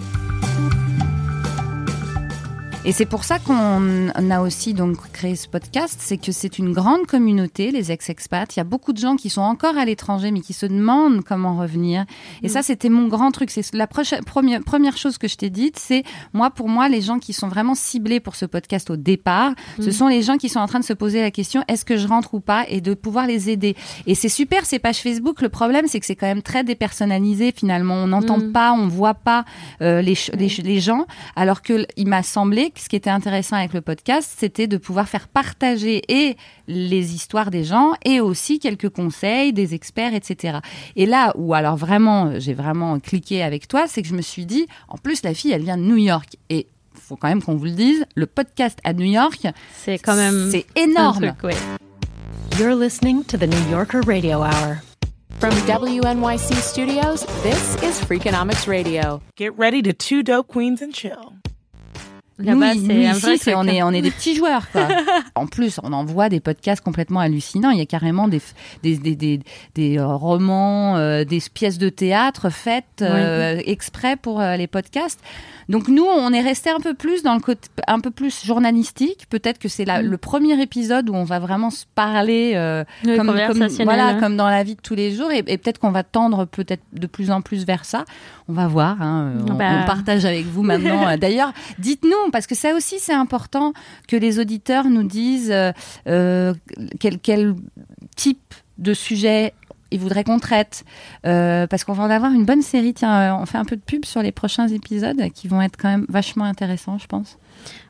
Et 2.89 2.91
c'est 2.91 3.06
pour 3.06 3.23
ça 3.23 3.38
qu'on 3.38 4.10
a 4.32 4.41
aussi 4.41 4.73
donc 4.73 4.97
créé 5.12 5.36
ce 5.36 5.47
podcast, 5.47 5.97
c'est 6.02 6.17
que 6.17 6.32
c'est 6.32 6.58
une 6.58 6.73
grande 6.73 7.06
communauté, 7.06 7.69
les 7.69 7.91
ex-expats. 7.91 8.56
Il 8.56 8.58
y 8.58 8.62
a 8.62 8.63
beaucoup 8.63 8.93
de 8.93 8.97
gens 8.97 9.15
qui 9.15 9.30
sont 9.30 9.43
encore 9.43 9.78
à 9.78 9.86
l'étranger, 9.86 10.32
mais 10.32 10.39
qui 10.41 10.54
se 10.54 10.65
demandent 10.65 11.23
comment 11.23 11.56
revenir. 11.56 12.06
Et 12.41 12.47
Mm. 12.47 12.49
ça, 12.49 12.63
c'était 12.63 12.89
mon 12.89 13.08
grand 13.08 13.30
truc. 13.30 13.52
C'est 13.52 13.71
la 13.75 13.86
première, 13.86 14.63
première 14.63 14.97
chose 14.97 15.19
que 15.19 15.28
je 15.28 15.36
t'ai 15.36 15.52
dite, 15.52 15.78
c'est 15.78 16.02
moi, 16.34 16.49
pour 16.49 16.67
moi, 16.67 16.89
les 16.89 17.02
gens 17.02 17.19
qui 17.19 17.32
sont 17.32 17.47
vraiment 17.47 17.75
ciblés 17.75 18.19
pour 18.19 18.36
ce 18.36 18.45
podcast 18.47 18.89
au 18.89 18.95
départ, 18.95 19.52
ce 19.80 19.89
Mm. 19.89 19.91
sont 19.91 20.08
les 20.08 20.23
gens 20.23 20.38
qui 20.38 20.49
sont 20.49 20.60
en 20.60 20.65
train 20.67 20.80
de 20.80 20.84
se 20.86 20.93
poser 20.93 21.21
la 21.21 21.30
question 21.30 21.63
est-ce 21.67 21.86
que 21.86 21.95
je 21.95 22.08
rentre 22.08 22.34
ou 22.34 22.39
pas 22.39 22.65
et 22.69 22.82
de 22.82 22.95
pouvoir 22.95 23.28
les 23.28 23.52
aider. 23.52 23.75
Et 24.08 24.15
c'est 24.15 24.30
super 24.30 24.65
ces 24.65 24.80
pages 24.80 24.97
Facebook. 24.97 25.41
Le 25.43 25.49
problème, 25.49 25.86
c'est 25.88 25.99
que 25.99 26.08
c'est 26.08 26.15
quand 26.15 26.25
même 26.25 26.41
très 26.41 26.63
dépersonnalisé 26.63 27.54
finalement. 27.56 27.93
On 27.97 28.08
n'entend 28.08 28.39
Mm. 28.39 28.52
pas, 28.52 28.71
on 28.73 28.88
voit 28.88 29.13
pas 29.13 29.45
euh, 29.84 30.02
les, 30.02 30.15
les, 30.34 30.47
les 30.63 30.80
gens. 30.80 31.06
Alors 31.36 31.62
que 31.62 31.86
il 31.95 32.08
m'a 32.08 32.23
semblé 32.23 32.71
ce 32.80 32.89
qui 32.89 32.96
était 32.96 33.10
intéressant 33.10 33.56
avec 33.58 33.74
le 33.74 33.82
podcast, 33.82 34.32
c'était 34.38 34.68
de 34.68 34.78
pouvoir 34.78 35.08
faire 35.10 35.28
partager 35.28 36.02
et 36.08 36.38
les 36.68 37.13
histoires 37.13 37.52
des 37.52 37.63
gens 37.63 37.94
et 38.06 38.20
aussi 38.20 38.60
quelques 38.60 38.89
conseils 38.89 39.54
des 39.54 39.74
experts, 39.74 40.13
etc. 40.13 40.60
Et 40.96 41.06
là 41.06 41.34
où 41.36 41.54
alors 41.54 41.76
vraiment, 41.76 42.39
j'ai 42.39 42.54
vraiment 42.54 43.00
cliqué 43.00 43.44
avec 43.44 43.68
toi, 43.68 43.86
c'est 43.88 44.02
que 44.02 44.08
je 44.08 44.15
me 44.15 44.22
suis 44.22 44.46
dit, 44.46 44.68
en 44.88 44.98
plus 44.98 45.24
la 45.24 45.34
fille, 45.34 45.52
elle 45.52 45.63
vient 45.63 45.78
de 45.78 45.84
New 45.84 45.98
York 45.98 46.36
et 46.50 46.68
faut 46.94 47.15
quand 47.15 47.28
même 47.30 47.42
qu'on 47.42 47.56
vous 47.56 47.65
le 47.65 47.72
dise, 47.72 48.06
le 48.15 48.26
podcast 48.28 48.80
à 48.84 48.94
New 48.94 49.06
York, 49.06 49.48
C'est 49.76 49.98
quand 50.00 50.15
même 50.15 50.50
c'est 50.52 50.65
un 50.78 50.84
énorme. 50.89 51.34
truc, 51.34 51.44
ouais. 51.44 51.56
You're 52.60 52.76
listening 52.76 53.24
to 53.26 53.38
the 53.38 53.48
New 53.48 53.72
Yorker 53.72 54.02
Radio 54.06 54.39
Hour. 54.44 54.82
From 55.39 55.52
WNYC 55.68 56.54
Studios, 56.56 57.26
this 57.44 57.76
is 57.82 58.00
Freakonomics 58.06 58.68
Radio. 58.68 59.22
Get 59.38 59.58
ready 59.58 59.82
to 59.84 59.94
two 59.94 60.22
dope 60.22 60.48
queens 60.50 60.82
and 60.82 60.92
chill. 60.94 61.34
Là-bas, 62.39 62.73
Nous, 62.75 62.86
c'est 62.88 63.06
un 63.08 63.12
ici, 63.12 63.21
vrai 63.21 63.38
truc. 63.38 63.54
on 63.58 63.67
est 63.67 63.84
on 63.84 63.91
est 63.91 64.02
des 64.02 64.12
petits 64.12 64.36
joueurs 64.36 64.71
quoi. 64.71 64.88
en 65.36 65.45
plus, 65.45 65.80
on 65.84 65.91
en 65.93 66.06
voit 66.06 66.30
des 66.30 66.39
podcasts 66.39 66.82
complètement 66.84 67.19
hallucinants. 67.19 67.69
Il 67.71 67.78
y 67.80 67.82
a 67.82 67.86
carrément 67.86 68.28
des 68.28 68.41
des 68.84 68.97
des 68.97 69.15
des, 69.15 69.39
des, 69.75 69.97
euh, 69.99 70.08
romans, 70.08 70.95
euh, 70.97 71.23
des 71.25 71.41
pièces 71.54 71.78
de 71.78 71.89
théâtre 71.89 72.49
faites 72.49 73.02
euh, 73.02 73.62
exprès 73.65 74.15
pour 74.15 74.39
euh, 74.41 74.56
les 74.56 74.67
podcasts. 74.67 75.19
Donc 75.67 75.88
nous, 75.88 76.04
on 76.06 76.34
est 76.34 76.41
resté 76.41 76.69
un 76.71 76.80
peu 76.80 76.93
plus 76.95 77.21
dans 77.21 77.36
le 77.36 77.41
côté 77.41 77.67
un 77.88 77.99
peu 77.99 78.10
plus 78.10 78.43
journalistique. 78.43 79.28
Peut-être 79.30 79.60
que 79.60 79.67
c'est 79.67 79.86
la- 79.86 80.02
Mm. 80.02 80.06
le 80.06 80.17
premier 80.17 80.62
épisode 80.62 81.10
où 81.10 81.13
on 81.15 81.25
va 81.25 81.39
vraiment 81.39 81.69
se 81.69 81.86
parler 81.93 82.54
euh, 82.56 82.84
Oui, 83.06 83.17
comme, 83.17 83.28
comme 83.28 83.67
voilà 83.84 84.08
hein. 84.08 84.19
comme 84.19 84.38
dans 84.38 84.47
la 84.47 84.63
vie 84.63 84.75
de 84.75 84.82
tous 84.82 84.95
les 84.95 85.12
jours. 85.13 85.30
Et, 85.32 85.39
et 85.45 85.58
peut-être 85.58 85.78
qu'on 85.80 85.91
va 85.91 86.04
tendre 86.04 86.45
peut-être 86.45 86.82
de 86.93 87.06
plus 87.06 87.30
en 87.32 87.41
plus 87.41 87.65
vers 87.65 87.84
ça. 87.86 88.06
On 88.47 88.54
va 88.54 88.67
voir. 88.67 88.99
Hein, 89.02 89.34
on, 89.47 89.54
Bah. 89.54 89.82
on 89.84 89.86
partage 89.86 90.25
avec 90.25 90.45
vous 90.45 90.63
maintenant. 90.63 91.15
D'ailleurs, 91.21 91.54
dites-nous 91.78 92.29
parce 92.32 92.48
que 92.48 92.56
ça 92.56 92.74
aussi 92.74 93.00
c'est 93.00 93.13
important 93.13 93.74
que 94.08 94.15
les 94.15 94.39
auditeurs 94.39 94.86
nous 94.86 95.04
disent 95.04 95.52
euh, 95.52 95.72
euh, 96.08 96.54
quel, 97.00 97.56
type 98.15 98.54
de 98.78 98.94
sujet 98.94 99.54
ils 99.92 100.00
voudraient 100.00 100.24
qu'on 100.24 100.39
traite 100.39 100.84
Euh, 101.26 101.68
parce 101.68 101.84
qu'on 101.84 101.94
va 101.94 102.04
en 102.04 102.10
avoir 102.10 102.32
une 102.32 102.46
bonne 102.46 102.62
série. 102.62 102.94
Tiens, 102.94 103.36
on 103.36 103.46
fait 103.46 103.58
un 103.58 103.65
peu 103.65 103.76
de 103.76 103.82
pub 103.82 104.06
sur 104.06 104.22
les 104.22 104.32
prochains 104.32 104.68
épisodes 104.68 105.30
qui 105.34 105.48
vont 105.48 105.62
être 105.62 105.78
quand 105.78 105.89
même 105.89 106.06
vachement 106.10 106.46
intéressants, 106.46 106.98
je 106.98 107.08
pense. 107.08 107.38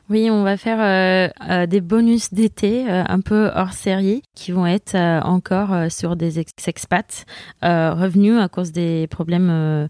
Oui, 0.08 0.28
on 0.28 0.42
va 0.42 0.56
faire 0.56 0.78
euh, 0.80 1.28
euh, 1.48 1.66
des 1.66 1.80
bonus 1.80 2.34
d'été 2.34 2.84
euh, 2.90 3.04
un 3.06 3.20
peu 3.20 3.48
hors 3.54 3.72
série 3.72 4.22
qui 4.34 4.50
vont 4.50 4.66
être 4.66 4.96
encore 5.24 5.70
sur 5.88 6.16
des 6.16 6.40
ex- 6.40 6.52
expats 6.66 7.24
revenus 7.62 8.40
à 8.40 8.48
cause 8.48 8.72
des 8.72 9.06
problèmes 9.06 9.86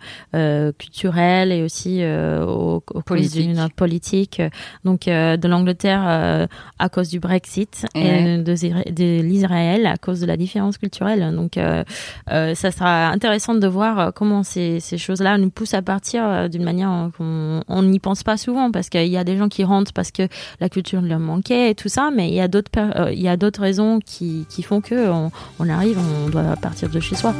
culturels 0.78 1.52
et 1.52 1.62
aussi 1.62 2.02
euh, 2.02 2.44
au, 2.44 2.82
au 2.92 3.00
Politique. 3.02 3.46
cause 3.46 3.56
d'une 3.56 3.68
politique. 3.70 4.42
Donc 4.84 5.06
de 5.06 5.48
l'Angleterre 5.48 6.48
à 6.78 6.88
cause 6.90 7.08
du 7.08 7.18
Brexit 7.20 7.86
et 7.94 8.38
de, 8.38 8.54
Isra- 8.54 8.92
de 8.92 9.22
l'Israël 9.22 9.86
à 9.86 9.96
cause 9.96 10.20
de 10.20 10.26
la 10.26 10.36
différence 10.36 10.76
culturelle. 10.76 11.34
Donc 11.34 11.54
ça 11.54 12.70
sera 12.70 13.08
intéressant 13.08 13.54
de 13.54 13.66
voir 13.66 14.12
comment 14.12 14.42
ces, 14.42 14.80
ces 14.80 14.98
choses-là 14.98 15.38
nous 15.38 15.50
poussent 15.50 15.72
à 15.74 15.82
partir 15.82 16.50
d'une 16.50 16.64
manière 16.64 17.10
qu'on 17.16 17.62
on 17.68 17.82
n'y 17.82 18.00
pense 18.00 18.22
pas 18.22 18.36
souvent 18.36 18.70
parce 18.70 18.90
qu'il 18.90 19.06
y 19.06 19.16
a 19.16 19.24
des 19.24 19.36
gens 19.38 19.48
qui 19.48 19.64
rentrent 19.64 19.79
parce 19.92 20.10
que 20.10 20.28
la 20.60 20.68
culture 20.68 21.00
leur 21.00 21.18
manquait 21.18 21.70
et 21.70 21.74
tout 21.74 21.88
ça, 21.88 22.10
mais 22.14 22.28
il 22.28 22.34
y 22.34 22.40
a 22.40 22.48
d'autres 22.48 22.70
euh, 22.78 23.12
il 23.12 23.22
y 23.22 23.36
d'autres 23.36 23.60
raisons 23.60 24.00
qui, 24.00 24.46
font 24.62 24.80
que 24.80 25.08
on, 25.08 25.30
on 25.58 25.68
arrive, 25.68 25.98
on 25.98 26.28
doit 26.28 26.56
partir 26.56 26.88
de 26.88 27.00
chez 27.00 27.16
soi. 27.16 27.34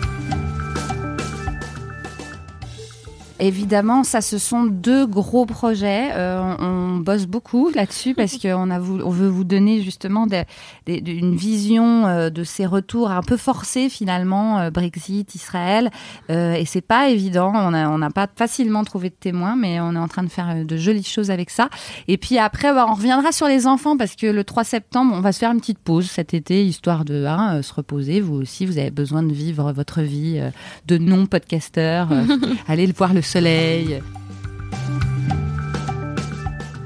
Évidemment, 3.40 4.05
ça, 4.05 4.20
ce 4.20 4.38
sont 4.38 4.64
deux 4.64 5.07
gros 5.07 5.46
projets. 5.46 6.11
Euh, 6.12 6.40
on, 6.59 6.64
on 6.64 6.96
bosse 6.98 7.26
beaucoup 7.26 7.70
là-dessus 7.74 8.14
parce 8.14 8.37
qu'on 8.42 8.70
a 8.70 8.79
on 8.81 9.11
veut 9.11 9.29
vous 9.29 9.44
donner 9.44 9.83
justement 9.83 10.26
des- 10.26 10.44
des- 10.87 11.03
une 11.11 11.35
vision 11.37 12.07
euh, 12.07 12.31
de 12.31 12.44
ces 12.44 12.66
retours 12.66 13.11
un 13.11 13.22
peu 13.22 13.37
forcés 13.37 13.88
finalement, 13.88 14.59
euh, 14.59 14.70
Brexit, 14.70 15.35
Israël. 15.35 15.90
Euh, 16.31 16.55
et 16.55 16.64
c'est 16.66 16.81
pas 16.81 17.09
évident. 17.09 17.53
On 17.55 17.72
a- 17.72 17.88
on 17.88 17.98
n'a 17.98 18.11
pas 18.11 18.29
facilement 18.37 18.85
trouvé 18.85 19.09
de 19.11 19.14
témoins, 19.18 19.57
mais 19.57 19.81
on 19.81 19.94
est 19.94 19.98
en 19.98 20.09
train 20.09 20.22
de 20.22 20.29
faire 20.29 20.50
euh, 20.50 20.64
de 20.64 20.76
jolies 20.76 21.03
choses 21.05 21.31
avec 21.31 21.50
ça. 21.50 21.68
Et 22.09 22.16
puis 22.18 22.38
après, 22.38 22.72
bah, 22.74 22.87
on 22.88 22.94
reviendra 22.94 23.33
sur 23.33 23.46
les 23.48 23.66
enfants 23.66 23.96
parce 23.96 24.16
que 24.16 24.26
le 24.26 24.44
3 24.44 24.64
septembre, 24.64 25.12
on 25.16 25.20
va 25.20 25.33
se 25.33 25.38
faire 25.38 25.50
une 25.53 25.61
petite 25.61 25.79
pause 25.79 26.11
cet 26.11 26.35
été, 26.35 26.64
histoire 26.66 27.05
de 27.05 27.24
hein, 27.24 27.62
se 27.62 27.72
reposer. 27.72 28.20
Vous 28.20 28.35
aussi, 28.35 28.66
vous 28.66 28.79
avez 28.79 28.90
besoin 28.90 29.22
de 29.22 29.33
vivre 29.33 29.72
votre 29.72 30.03
vie 30.03 30.40
de 30.87 30.98
non-podcasteur. 30.98 32.09
allez 32.68 32.87
le 32.87 32.92
voir 32.92 33.14
le 33.14 33.22
soleil. 33.30 34.02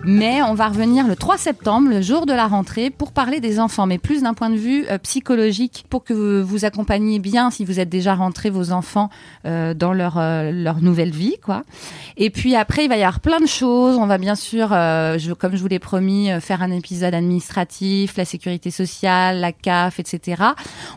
Mais 0.06 0.42
on 0.42 0.54
va 0.54 0.68
revenir 0.68 1.06
le 1.06 1.16
3 1.16 1.38
septembre, 1.38 1.88
le 1.88 2.02
jour 2.02 2.26
de 2.26 2.32
la 2.32 2.46
rentrée, 2.46 2.90
pour 2.90 3.12
parler 3.12 3.40
des 3.40 3.58
enfants, 3.58 3.86
mais 3.86 3.98
plus 3.98 4.22
d'un 4.22 4.34
point 4.34 4.50
de 4.50 4.56
vue 4.56 4.84
euh, 4.90 4.98
psychologique, 4.98 5.84
pour 5.88 6.04
que 6.04 6.12
vous, 6.12 6.46
vous 6.46 6.64
accompagniez 6.64 7.18
bien, 7.18 7.50
si 7.50 7.64
vous 7.64 7.80
êtes 7.80 7.88
déjà 7.88 8.14
rentré, 8.14 8.50
vos 8.50 8.72
enfants 8.72 9.10
euh, 9.46 9.74
dans 9.74 9.92
leur, 9.92 10.18
euh, 10.18 10.50
leur 10.52 10.80
nouvelle 10.80 11.10
vie. 11.10 11.36
quoi. 11.42 11.62
Et 12.16 12.30
puis 12.30 12.54
après, 12.54 12.84
il 12.84 12.88
va 12.88 12.96
y 12.96 13.02
avoir 13.02 13.20
plein 13.20 13.40
de 13.40 13.46
choses. 13.46 13.96
On 13.96 14.06
va 14.06 14.18
bien 14.18 14.34
sûr, 14.34 14.68
euh, 14.72 15.18
je, 15.18 15.32
comme 15.32 15.56
je 15.56 15.62
vous 15.62 15.68
l'ai 15.68 15.78
promis, 15.78 16.30
euh, 16.30 16.40
faire 16.40 16.62
un 16.62 16.70
épisode 16.70 17.14
administratif, 17.14 18.16
la 18.16 18.24
sécurité 18.24 18.70
sociale, 18.70 19.40
la 19.40 19.52
CAF, 19.52 19.98
etc. 20.00 20.42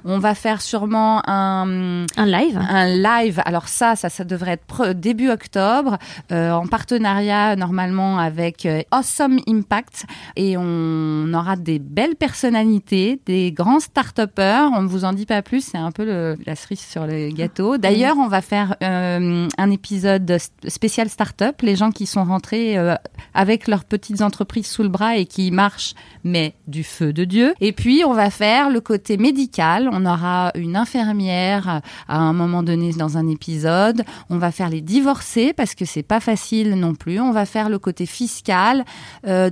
On 0.06 0.20
va 0.20 0.36
faire 0.36 0.62
sûrement 0.62 1.22
un, 1.28 2.06
Un 2.18 2.26
live 2.26 2.60
un 2.70 2.86
live. 2.88 3.42
Alors 3.46 3.68
ça, 3.68 3.96
ça, 3.96 4.10
ça 4.10 4.24
devrait 4.24 4.52
être 4.52 4.94
début 4.94 5.30
octobre, 5.30 5.98
euh, 6.32 6.52
en 6.52 6.68
partenariat 6.68 7.56
normalement 7.56 8.20
avec 8.20 8.66
euh, 8.66 8.82
Awesome 8.98 9.40
Impact, 9.48 10.06
et 10.36 10.58
on 10.58 11.32
aura 11.34 11.56
des 11.56 11.78
belles 11.78 12.16
personnalités, 12.16 13.22
des 13.28 13.52
grands 13.52 13.80
start-upers. 13.80 14.72
On 14.74 14.82
ne 14.82 14.88
vous 14.88 15.06
en 15.06 15.14
dit 15.14 15.28
pas 15.28 15.44
plus, 15.44 15.62
c'est 15.62 15.78
un 15.78 15.92
peu 15.92 16.04
le, 16.04 16.36
la 16.46 16.56
cerise 16.56 16.80
sur 16.80 17.06
le 17.06 17.30
gâteau. 17.30 17.78
D'ailleurs, 17.78 18.18
on 18.18 18.28
va 18.28 18.42
faire 18.42 18.76
euh, 18.82 19.48
un 19.56 19.72
épisode 19.72 20.38
spécial 20.68 21.10
start-up, 21.10 21.62
les 21.62 21.76
gens 21.76 21.92
qui 21.92 22.08
sont 22.08 22.24
rentrés 22.24 22.78
euh, 22.78 22.96
avec 23.36 23.68
leurs 23.68 23.86
petites 23.86 24.22
entreprises 24.22 24.68
sous 24.68 24.82
le 24.82 24.90
bras 24.90 25.16
et 25.16 25.26
qui 25.26 25.52
marchent, 25.52 25.94
mais 26.24 26.56
du 26.68 26.84
feu 26.84 27.14
de 27.14 27.24
Dieu. 27.24 27.54
Et 27.62 27.74
puis, 27.74 28.04
on 28.04 28.14
va 28.14 28.32
faire 28.32 28.72
le 28.72 28.82
côté 28.82 29.18
médical. 29.18 29.90
On 29.92 30.06
aura 30.06 30.52
une 30.56 30.76
infirmière 30.76 31.82
à 32.08 32.18
un 32.18 32.34
moment 32.34 32.64
donné 32.64 32.94
dans 32.94 33.18
un 33.18 33.28
épisode. 33.28 34.04
On 34.32 34.40
va 34.40 34.52
faire 34.52 34.70
les 34.70 34.82
divorcés 34.82 35.54
parce 35.54 35.76
que 35.76 35.86
c'est 35.86 36.04
pas 36.04 36.20
facile 36.20 36.74
non 36.76 36.96
plus. 36.96 37.20
On 37.20 37.32
va 37.32 37.46
faire 37.46 37.70
le 37.70 37.78
côté 37.78 38.06
fiscal. 38.06 38.86
Euh, 39.26 39.50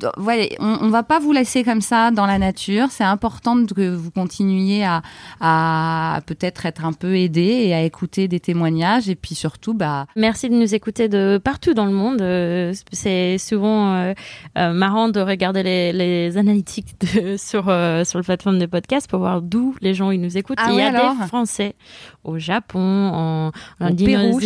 on, 0.59 0.77
on 0.81 0.89
va 0.89 1.03
pas 1.03 1.19
vous 1.19 1.31
laisser 1.31 1.63
comme 1.63 1.81
ça 1.81 2.11
dans 2.11 2.25
la 2.25 2.37
nature. 2.37 2.87
C'est 2.91 3.03
important 3.03 3.65
que 3.65 3.95
vous 3.95 4.11
continuiez 4.11 4.85
à, 4.85 5.01
à 5.41 6.21
peut-être 6.25 6.65
être 6.65 6.85
un 6.85 6.93
peu 6.93 7.15
aidé 7.17 7.41
et 7.41 7.73
à 7.73 7.81
écouter 7.81 8.27
des 8.27 8.39
témoignages. 8.39 9.09
Et 9.09 9.15
puis 9.15 9.35
surtout, 9.35 9.73
bah, 9.73 10.05
Merci 10.15 10.49
de 10.49 10.55
nous 10.55 10.73
écouter 10.73 11.09
de 11.09 11.39
partout 11.43 11.73
dans 11.73 11.85
le 11.85 11.91
monde. 11.91 12.21
Euh, 12.21 12.73
C'est 12.91 13.37
souvent 13.37 13.93
euh, 13.93 14.13
euh, 14.57 14.73
marrant 14.73 15.09
de 15.09 15.19
regarder 15.19 15.63
les, 15.63 15.93
les 15.93 16.37
analytiques 16.37 16.95
de, 17.01 17.37
sur 17.37 17.63
sur 17.65 18.19
le 18.19 18.23
plateforme 18.23 18.59
de 18.59 18.65
podcast 18.65 19.09
pour 19.09 19.19
voir 19.19 19.41
d'où 19.41 19.75
les 19.81 19.93
gens 19.93 20.11
ils 20.11 20.21
nous 20.21 20.37
écoutent. 20.37 20.57
Ah 20.59 20.69
Il 20.71 20.77
y 20.77 20.81
a 20.81 20.87
alors 20.87 21.15
des 21.15 21.27
Français 21.27 21.75
au 22.23 22.37
Japon, 22.39 22.79
en, 22.79 23.51
en 23.79 23.91
Au 23.91 23.95
Pérou, 23.95 24.39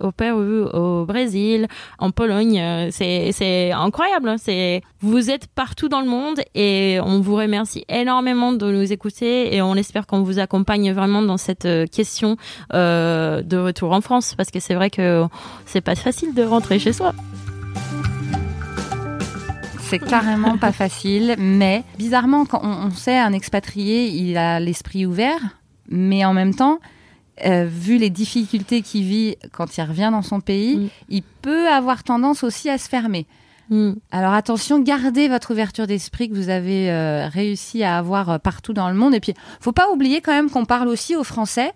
au, 0.00 0.12
Pérou, 0.12 0.40
au 0.72 1.04
Brésil, 1.04 1.66
en 1.98 2.10
Pologne. 2.10 2.88
C'est 2.90 3.32
c'est 3.32 3.72
incroyable. 3.96 4.28
hein. 4.28 4.36
C'est 4.38 4.82
vous 5.00 5.30
êtes 5.30 5.46
partout 5.46 5.88
dans 5.88 6.00
le 6.02 6.06
monde 6.08 6.40
et 6.54 6.98
on 7.02 7.20
vous 7.20 7.34
remercie 7.34 7.84
énormément 7.88 8.52
de 8.52 8.70
nous 8.70 8.92
écouter 8.92 9.54
et 9.54 9.62
on 9.62 9.74
espère 9.74 10.06
qu'on 10.06 10.22
vous 10.22 10.38
accompagne 10.38 10.92
vraiment 10.92 11.22
dans 11.22 11.38
cette 11.38 11.64
euh, 11.64 11.86
question 11.86 12.36
euh, 12.74 13.40
de 13.42 13.56
retour 13.56 13.92
en 13.92 14.02
France 14.02 14.34
parce 14.36 14.50
que 14.50 14.60
c'est 14.60 14.74
vrai 14.74 14.90
que 14.90 15.24
c'est 15.64 15.80
pas 15.80 15.94
facile 15.94 16.34
de 16.34 16.42
rentrer 16.42 16.78
chez 16.78 16.92
soi. 16.92 17.14
C'est 19.88 20.00
carrément 20.00 20.58
pas 20.58 20.72
facile, 20.72 21.36
mais 21.38 21.84
bizarrement, 21.96 22.44
quand 22.44 22.60
on, 22.64 22.88
on 22.88 22.90
sait 22.90 23.16
un 23.16 23.32
expatrié, 23.32 24.08
il 24.08 24.36
a 24.36 24.58
l'esprit 24.58 25.06
ouvert, 25.06 25.38
mais 25.88 26.24
en 26.24 26.34
même 26.34 26.54
temps, 26.56 26.80
euh, 27.46 27.66
vu 27.70 27.96
les 27.96 28.10
difficultés 28.10 28.82
qu'il 28.82 29.04
vit 29.04 29.36
quand 29.52 29.76
il 29.78 29.82
revient 29.82 30.08
dans 30.10 30.22
son 30.22 30.40
pays, 30.40 30.76
Mm. 30.76 30.88
il 31.10 31.22
peut 31.40 31.68
avoir 31.68 32.02
tendance 32.02 32.42
aussi 32.42 32.68
à 32.68 32.78
se 32.78 32.88
fermer. 32.88 33.26
Mm. 33.70 33.92
Alors 34.12 34.32
attention, 34.32 34.80
gardez 34.80 35.28
votre 35.28 35.52
ouverture 35.52 35.86
d'esprit 35.86 36.28
que 36.28 36.34
vous 36.34 36.48
avez 36.48 36.90
euh, 36.90 37.28
réussi 37.28 37.82
à 37.82 37.98
avoir 37.98 38.30
euh, 38.30 38.38
partout 38.38 38.72
dans 38.72 38.88
le 38.88 38.94
monde. 38.94 39.14
Et 39.14 39.20
puis, 39.20 39.34
faut 39.60 39.72
pas 39.72 39.90
oublier 39.90 40.20
quand 40.20 40.32
même 40.32 40.50
qu'on 40.50 40.64
parle 40.64 40.88
aussi 40.88 41.16
aux 41.16 41.24
Français 41.24 41.72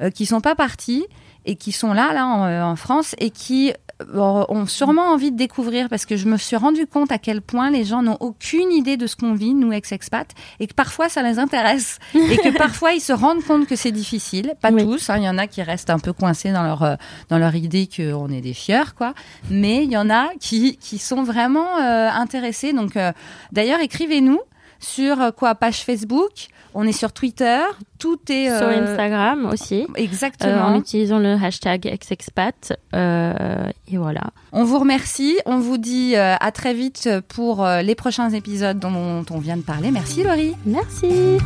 euh, 0.00 0.10
qui 0.10 0.26
sont 0.26 0.40
pas 0.40 0.54
partis 0.54 1.06
et 1.44 1.56
qui 1.56 1.72
sont 1.72 1.92
là, 1.92 2.12
là, 2.12 2.26
en, 2.26 2.44
euh, 2.44 2.76
France, 2.76 3.14
et 3.18 3.30
qui 3.30 3.72
ont 4.14 4.66
sûrement 4.66 5.12
envie 5.12 5.32
de 5.32 5.36
découvrir, 5.36 5.88
parce 5.88 6.06
que 6.06 6.16
je 6.16 6.26
me 6.28 6.36
suis 6.36 6.56
rendu 6.56 6.86
compte 6.86 7.12
à 7.12 7.18
quel 7.18 7.40
point 7.40 7.70
les 7.70 7.84
gens 7.84 8.02
n'ont 8.02 8.18
aucune 8.20 8.70
idée 8.72 8.96
de 8.96 9.06
ce 9.06 9.16
qu'on 9.16 9.34
vit, 9.34 9.54
nous, 9.54 9.72
ex-expats, 9.72 10.32
et 10.60 10.66
que 10.66 10.74
parfois 10.74 11.08
ça 11.08 11.22
les 11.22 11.38
intéresse, 11.38 11.98
et 12.14 12.36
que 12.36 12.56
parfois 12.58 12.92
ils 12.92 13.00
se 13.00 13.12
rendent 13.12 13.44
compte 13.44 13.66
que 13.66 13.76
c'est 13.76 13.92
difficile. 13.92 14.54
Pas 14.60 14.72
tous, 14.72 15.10
hein, 15.10 15.16
il 15.18 15.24
y 15.24 15.28
en 15.28 15.38
a 15.38 15.46
qui 15.46 15.62
restent 15.62 15.90
un 15.90 15.98
peu 15.98 16.12
coincés 16.12 16.52
dans 16.52 16.62
leur, 16.62 16.82
euh, 16.82 16.94
dans 17.28 17.38
leur 17.38 17.54
idée 17.54 17.88
qu'on 17.94 18.28
est 18.28 18.40
des 18.40 18.54
fieurs, 18.54 18.94
quoi. 18.94 19.14
Mais 19.50 19.84
il 19.84 19.90
y 19.90 19.96
en 19.96 20.10
a 20.10 20.30
qui, 20.40 20.76
qui 20.76 20.98
sont 20.98 21.22
vraiment 21.22 21.78
euh, 21.78 22.08
intéressés. 22.10 22.72
Donc, 22.72 22.96
euh, 22.96 23.12
d'ailleurs, 23.52 23.80
écrivez-nous 23.80 24.40
sur 24.82 25.20
euh, 25.20 25.30
quoi 25.30 25.54
page 25.54 25.84
Facebook 25.84 26.48
on 26.74 26.86
est 26.86 26.92
sur 26.92 27.12
Twitter 27.12 27.60
tout 27.98 28.18
est 28.30 28.46
Sur 28.46 28.66
euh, 28.66 28.82
Instagram 28.82 29.46
aussi. 29.46 29.86
exactement 29.94 30.52
Euh, 30.52 30.62
en 30.62 30.78
utilisant 30.80 31.18
le 31.18 31.34
hashtag 31.34 31.86
exexpat. 31.86 32.72
Euh, 32.94 33.68
et 33.88 33.96
voilà. 33.96 34.30
On 34.52 34.64
vous 34.64 34.78
remercie. 34.78 35.36
On 35.46 35.58
vous 35.58 35.78
dit 35.78 36.16
à 36.16 36.50
très 36.50 36.74
vite 36.74 37.08
pour 37.28 37.64
les 37.66 37.94
prochains 37.94 38.30
épisodes 38.30 38.78
dont 38.78 39.24
on 39.30 39.38
vient 39.38 39.56
de 39.56 39.62
parler. 39.62 39.90
Merci 39.90 40.24
Laurie. 40.24 40.56
Merci. 40.66 41.38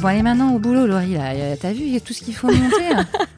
Bon 0.00 0.08
allez 0.08 0.22
maintenant 0.22 0.54
au 0.54 0.58
boulot 0.58 0.86
Laurie. 0.86 1.14
là. 1.14 1.56
T'as 1.56 1.72
vu 1.72 1.82
il 1.82 1.92
y 1.92 1.96
a 1.96 2.00
tout 2.00 2.12
ce 2.12 2.22
qu'il 2.22 2.34
faut 2.34 2.48
monter. 2.48 2.84